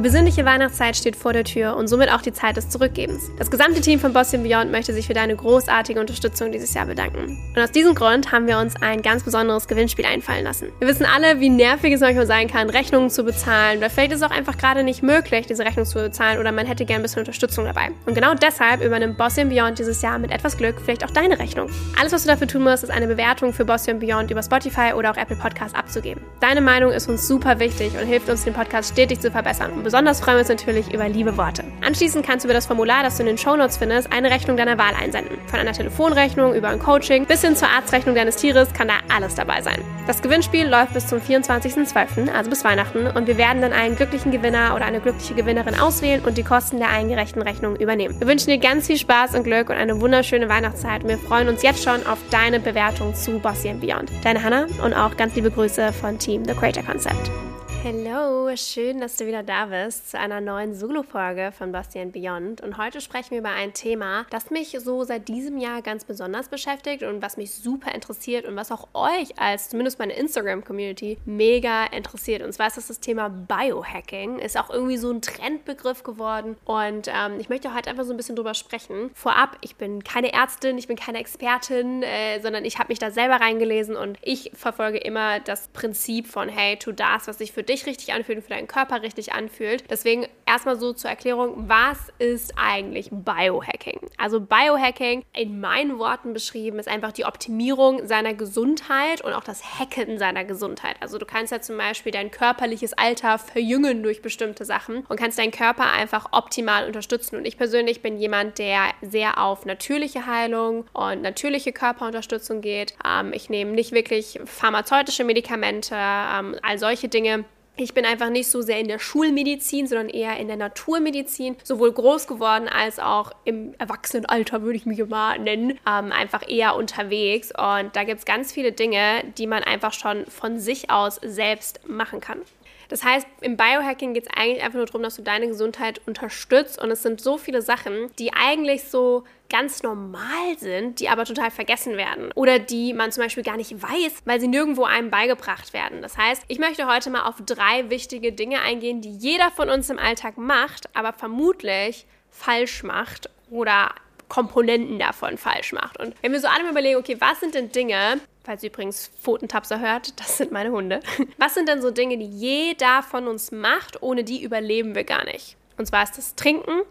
Die 0.00 0.04
besinnliche 0.04 0.46
Weihnachtszeit 0.46 0.96
steht 0.96 1.14
vor 1.14 1.34
der 1.34 1.44
Tür 1.44 1.76
und 1.76 1.86
somit 1.86 2.10
auch 2.10 2.22
die 2.22 2.32
Zeit 2.32 2.56
des 2.56 2.70
Zurückgebens. 2.70 3.30
Das 3.38 3.50
gesamte 3.50 3.82
Team 3.82 4.00
von 4.00 4.14
Boston 4.14 4.42
Beyond 4.42 4.72
möchte 4.72 4.94
sich 4.94 5.06
für 5.06 5.12
deine 5.12 5.36
großartige 5.36 6.00
Unterstützung 6.00 6.50
dieses 6.52 6.72
Jahr 6.72 6.86
bedanken. 6.86 7.38
Und 7.54 7.62
aus 7.62 7.70
diesem 7.70 7.94
Grund 7.94 8.32
haben 8.32 8.46
wir 8.46 8.56
uns 8.56 8.80
ein 8.80 9.02
ganz 9.02 9.24
besonderes 9.24 9.68
Gewinnspiel 9.68 10.06
einfallen 10.06 10.42
lassen. 10.42 10.68
Wir 10.78 10.88
wissen 10.88 11.04
alle, 11.04 11.38
wie 11.40 11.50
nervig 11.50 11.92
es 11.92 12.00
manchmal 12.00 12.24
sein 12.24 12.48
kann, 12.48 12.70
Rechnungen 12.70 13.10
zu 13.10 13.24
bezahlen. 13.24 13.84
Vielleicht 13.90 14.12
ist 14.12 14.22
es 14.22 14.26
auch 14.26 14.34
einfach 14.34 14.56
gerade 14.56 14.84
nicht 14.84 15.02
möglich, 15.02 15.46
diese 15.46 15.66
Rechnung 15.66 15.84
zu 15.84 15.98
bezahlen 15.98 16.38
oder 16.38 16.50
man 16.50 16.64
hätte 16.64 16.86
gern 16.86 17.00
ein 17.00 17.02
bisschen 17.02 17.20
Unterstützung 17.20 17.66
dabei. 17.66 17.90
Und 18.06 18.14
genau 18.14 18.32
deshalb 18.32 18.82
übernimmt 18.82 19.18
Boston 19.18 19.50
Beyond 19.50 19.78
dieses 19.78 20.00
Jahr 20.00 20.18
mit 20.18 20.30
etwas 20.30 20.56
Glück 20.56 20.80
vielleicht 20.82 21.04
auch 21.04 21.10
deine 21.10 21.38
Rechnung. 21.38 21.68
Alles, 22.00 22.12
was 22.12 22.22
du 22.22 22.28
dafür 22.28 22.46
tun 22.46 22.62
musst, 22.62 22.84
ist 22.84 22.90
eine 22.90 23.06
Bewertung 23.06 23.52
für 23.52 23.66
Boston 23.66 23.98
Beyond 23.98 24.30
über 24.30 24.42
Spotify 24.42 24.94
oder 24.96 25.10
auch 25.10 25.18
Apple 25.18 25.36
Podcasts 25.36 25.74
abzugeben. 25.74 26.22
Deine 26.40 26.62
Meinung 26.62 26.90
ist 26.90 27.06
uns 27.06 27.28
super 27.28 27.58
wichtig 27.58 27.92
und 28.00 28.06
hilft 28.06 28.30
uns, 28.30 28.44
den 28.44 28.54
Podcast 28.54 28.92
stetig 28.92 29.20
zu 29.20 29.30
verbessern. 29.30 29.89
Besonders 29.90 30.20
freuen 30.20 30.36
wir 30.36 30.40
uns 30.42 30.48
natürlich 30.48 30.94
über 30.94 31.08
liebe 31.08 31.36
Worte. 31.36 31.64
Anschließend 31.84 32.24
kannst 32.24 32.44
du 32.44 32.46
über 32.46 32.54
das 32.54 32.66
Formular, 32.66 33.02
das 33.02 33.16
du 33.16 33.24
in 33.24 33.26
den 33.26 33.38
Shownotes 33.38 33.76
findest, 33.76 34.12
eine 34.12 34.30
Rechnung 34.30 34.56
deiner 34.56 34.78
Wahl 34.78 34.94
einsenden. 34.94 35.36
Von 35.48 35.58
einer 35.58 35.72
Telefonrechnung 35.72 36.54
über 36.54 36.68
ein 36.68 36.78
Coaching 36.78 37.26
bis 37.26 37.40
hin 37.40 37.56
zur 37.56 37.66
Arztrechnung 37.70 38.14
deines 38.14 38.36
Tieres 38.36 38.72
kann 38.72 38.86
da 38.86 38.94
alles 39.12 39.34
dabei 39.34 39.62
sein. 39.62 39.82
Das 40.06 40.22
Gewinnspiel 40.22 40.68
läuft 40.68 40.94
bis 40.94 41.08
zum 41.08 41.18
24.12., 41.18 42.32
also 42.32 42.50
bis 42.50 42.62
Weihnachten, 42.62 43.08
und 43.08 43.26
wir 43.26 43.36
werden 43.36 43.62
dann 43.62 43.72
einen 43.72 43.96
glücklichen 43.96 44.30
Gewinner 44.30 44.76
oder 44.76 44.84
eine 44.84 45.00
glückliche 45.00 45.34
Gewinnerin 45.34 45.74
auswählen 45.74 46.22
und 46.24 46.38
die 46.38 46.44
Kosten 46.44 46.78
der 46.78 46.90
eingereichten 46.90 47.42
Rechnung 47.42 47.74
übernehmen. 47.74 48.14
Wir 48.20 48.28
wünschen 48.28 48.50
dir 48.50 48.58
ganz 48.58 48.86
viel 48.86 48.96
Spaß 48.96 49.34
und 49.34 49.42
Glück 49.42 49.70
und 49.70 49.76
eine 49.76 50.00
wunderschöne 50.00 50.48
Weihnachtszeit 50.48 51.02
und 51.02 51.08
wir 51.08 51.18
freuen 51.18 51.48
uns 51.48 51.64
jetzt 51.64 51.82
schon 51.82 52.06
auf 52.06 52.18
deine 52.30 52.60
Bewertung 52.60 53.12
zu 53.16 53.40
Bossy 53.40 53.72
Beyond. 53.72 54.12
Deine 54.22 54.40
Hannah 54.40 54.68
und 54.84 54.94
auch 54.94 55.16
ganz 55.16 55.34
liebe 55.34 55.50
Grüße 55.50 55.92
von 55.92 56.16
Team 56.16 56.44
The 56.44 56.54
Creator 56.54 56.84
Concept. 56.84 57.49
Hallo, 57.82 58.54
schön, 58.56 59.00
dass 59.00 59.16
du 59.16 59.26
wieder 59.26 59.42
da 59.42 59.64
bist 59.64 60.10
zu 60.10 60.18
einer 60.18 60.42
neuen 60.42 60.74
Solo-Folge 60.74 61.50
von 61.50 61.72
Bastian 61.72 62.12
Beyond. 62.12 62.60
Und 62.60 62.76
heute 62.76 63.00
sprechen 63.00 63.30
wir 63.30 63.38
über 63.38 63.52
ein 63.52 63.72
Thema, 63.72 64.26
das 64.28 64.50
mich 64.50 64.76
so 64.78 65.02
seit 65.04 65.28
diesem 65.28 65.56
Jahr 65.56 65.80
ganz 65.80 66.04
besonders 66.04 66.50
beschäftigt 66.50 67.02
und 67.02 67.22
was 67.22 67.38
mich 67.38 67.54
super 67.54 67.94
interessiert 67.94 68.44
und 68.44 68.54
was 68.54 68.70
auch 68.70 68.88
euch 68.92 69.38
als 69.38 69.70
zumindest 69.70 69.98
meine 69.98 70.12
Instagram-Community 70.12 71.16
mega 71.24 71.86
interessiert. 71.86 72.42
Und 72.42 72.52
zwar 72.52 72.66
ist 72.66 72.76
das 72.76 72.88
das 72.88 73.00
Thema 73.00 73.30
Biohacking. 73.30 74.40
Ist 74.40 74.58
auch 74.58 74.68
irgendwie 74.68 74.98
so 74.98 75.10
ein 75.10 75.22
Trendbegriff 75.22 76.02
geworden. 76.02 76.58
Und 76.66 77.08
ähm, 77.08 77.40
ich 77.40 77.48
möchte 77.48 77.74
heute 77.74 77.88
einfach 77.88 78.04
so 78.04 78.12
ein 78.12 78.18
bisschen 78.18 78.36
drüber 78.36 78.52
sprechen. 78.52 79.10
Vorab, 79.14 79.56
ich 79.62 79.76
bin 79.76 80.04
keine 80.04 80.34
Ärztin, 80.34 80.76
ich 80.76 80.86
bin 80.86 80.96
keine 80.96 81.18
Expertin, 81.18 82.02
äh, 82.02 82.40
sondern 82.40 82.66
ich 82.66 82.78
habe 82.78 82.88
mich 82.88 82.98
da 82.98 83.10
selber 83.10 83.36
reingelesen 83.36 83.96
und 83.96 84.18
ich 84.20 84.50
verfolge 84.52 84.98
immer 84.98 85.40
das 85.40 85.68
Prinzip 85.68 86.26
von, 86.26 86.50
hey, 86.50 86.76
tu 86.76 86.92
das, 86.92 87.26
was 87.26 87.38
sich 87.38 87.52
für 87.52 87.69
dich 87.70 87.86
richtig 87.86 88.12
anfühlt 88.12 88.38
und 88.38 88.44
für 88.44 88.50
deinen 88.50 88.68
Körper 88.68 89.02
richtig 89.02 89.32
anfühlt. 89.32 89.84
Deswegen 89.90 90.26
erstmal 90.46 90.78
so 90.78 90.92
zur 90.92 91.10
Erklärung, 91.10 91.68
was 91.68 92.12
ist 92.18 92.54
eigentlich 92.56 93.08
Biohacking? 93.10 94.00
Also 94.18 94.40
Biohacking 94.40 95.24
in 95.32 95.60
meinen 95.60 95.98
Worten 95.98 96.32
beschrieben 96.32 96.78
ist 96.78 96.88
einfach 96.88 97.12
die 97.12 97.24
Optimierung 97.24 98.06
seiner 98.06 98.34
Gesundheit 98.34 99.22
und 99.22 99.32
auch 99.32 99.44
das 99.44 99.78
Hacken 99.78 100.18
seiner 100.18 100.44
Gesundheit. 100.44 100.96
Also 101.00 101.18
du 101.18 101.26
kannst 101.26 101.52
ja 101.52 101.60
zum 101.60 101.76
Beispiel 101.76 102.12
dein 102.12 102.30
körperliches 102.30 102.92
Alter 102.94 103.38
verjüngen 103.38 104.02
durch 104.02 104.22
bestimmte 104.22 104.64
Sachen 104.64 105.04
und 105.08 105.18
kannst 105.18 105.38
deinen 105.38 105.52
Körper 105.52 105.90
einfach 105.92 106.28
optimal 106.32 106.86
unterstützen. 106.86 107.36
Und 107.36 107.46
ich 107.46 107.56
persönlich 107.56 108.02
bin 108.02 108.18
jemand, 108.18 108.58
der 108.58 108.90
sehr 109.02 109.38
auf 109.42 109.64
natürliche 109.64 110.26
Heilung 110.26 110.84
und 110.92 111.22
natürliche 111.22 111.72
Körperunterstützung 111.72 112.60
geht. 112.60 112.94
Ähm, 113.06 113.32
ich 113.32 113.48
nehme 113.50 113.72
nicht 113.72 113.92
wirklich 113.92 114.40
pharmazeutische 114.44 115.24
Medikamente, 115.24 115.94
ähm, 115.94 116.56
all 116.62 116.78
solche 116.78 117.08
Dinge. 117.08 117.44
Ich 117.82 117.94
bin 117.94 118.04
einfach 118.04 118.28
nicht 118.28 118.50
so 118.50 118.60
sehr 118.60 118.78
in 118.78 118.88
der 118.88 118.98
Schulmedizin, 118.98 119.86
sondern 119.86 120.10
eher 120.10 120.36
in 120.36 120.48
der 120.48 120.58
Naturmedizin, 120.58 121.56
sowohl 121.64 121.90
groß 121.90 122.26
geworden 122.26 122.68
als 122.68 122.98
auch 122.98 123.32
im 123.44 123.72
Erwachsenenalter, 123.78 124.60
würde 124.60 124.76
ich 124.76 124.84
mich 124.84 125.02
mal 125.06 125.38
nennen, 125.38 125.78
ähm, 125.88 126.12
einfach 126.12 126.46
eher 126.46 126.76
unterwegs. 126.76 127.50
Und 127.56 127.96
da 127.96 128.04
gibt 128.04 128.18
es 128.18 128.26
ganz 128.26 128.52
viele 128.52 128.72
Dinge, 128.72 129.24
die 129.38 129.46
man 129.46 129.62
einfach 129.62 129.94
schon 129.94 130.26
von 130.26 130.58
sich 130.58 130.90
aus 130.90 131.20
selbst 131.24 131.88
machen 131.88 132.20
kann. 132.20 132.42
Das 132.90 133.02
heißt, 133.02 133.26
im 133.40 133.56
Biohacking 133.56 134.12
geht 134.12 134.24
es 134.24 134.36
eigentlich 134.36 134.62
einfach 134.62 134.76
nur 134.76 134.84
darum, 134.84 135.02
dass 135.02 135.16
du 135.16 135.22
deine 135.22 135.48
Gesundheit 135.48 136.02
unterstützt. 136.06 136.82
Und 136.82 136.90
es 136.90 137.02
sind 137.02 137.22
so 137.22 137.38
viele 137.38 137.62
Sachen, 137.62 138.10
die 138.18 138.34
eigentlich 138.34 138.84
so 138.84 139.24
ganz 139.50 139.82
normal 139.82 140.56
sind, 140.58 141.00
die 141.00 141.08
aber 141.08 141.24
total 141.24 141.50
vergessen 141.50 141.96
werden 141.96 142.30
oder 142.34 142.58
die 142.58 142.94
man 142.94 143.12
zum 143.12 143.24
Beispiel 143.24 143.42
gar 143.42 143.56
nicht 143.56 143.82
weiß, 143.82 144.22
weil 144.24 144.40
sie 144.40 144.48
nirgendwo 144.48 144.84
einem 144.84 145.10
beigebracht 145.10 145.72
werden. 145.74 146.00
Das 146.00 146.16
heißt, 146.16 146.44
ich 146.48 146.58
möchte 146.58 146.86
heute 146.86 147.10
mal 147.10 147.24
auf 147.24 147.36
drei 147.44 147.90
wichtige 147.90 148.32
Dinge 148.32 148.62
eingehen, 148.62 149.00
die 149.02 149.12
jeder 149.12 149.50
von 149.50 149.68
uns 149.68 149.90
im 149.90 149.98
Alltag 149.98 150.38
macht, 150.38 150.88
aber 150.96 151.12
vermutlich 151.12 152.06
falsch 152.30 152.82
macht 152.82 153.28
oder 153.50 153.90
Komponenten 154.28 154.98
davon 154.98 155.36
falsch 155.36 155.72
macht. 155.72 155.98
Und 155.98 156.14
wenn 156.22 156.32
wir 156.32 156.40
so 156.40 156.46
alle 156.46 156.68
überlegen, 156.70 156.98
okay, 156.98 157.16
was 157.18 157.40
sind 157.40 157.54
denn 157.54 157.70
Dinge, 157.72 158.20
falls 158.44 158.62
ihr 158.62 158.70
übrigens 158.70 159.10
Pfotentapser 159.22 159.80
hört, 159.80 160.18
das 160.18 160.38
sind 160.38 160.52
meine 160.52 160.70
Hunde. 160.70 161.00
Was 161.38 161.54
sind 161.54 161.68
denn 161.68 161.82
so 161.82 161.90
Dinge, 161.90 162.16
die 162.16 162.26
jeder 162.26 163.02
von 163.02 163.28
uns 163.28 163.52
macht, 163.52 164.02
ohne 164.02 164.24
die 164.24 164.42
überleben 164.42 164.94
wir 164.94 165.04
gar 165.04 165.24
nicht? 165.24 165.56
Und 165.76 165.86
zwar 165.86 166.04
ist 166.04 166.16
das 166.16 166.36
Trinken, 166.36 166.82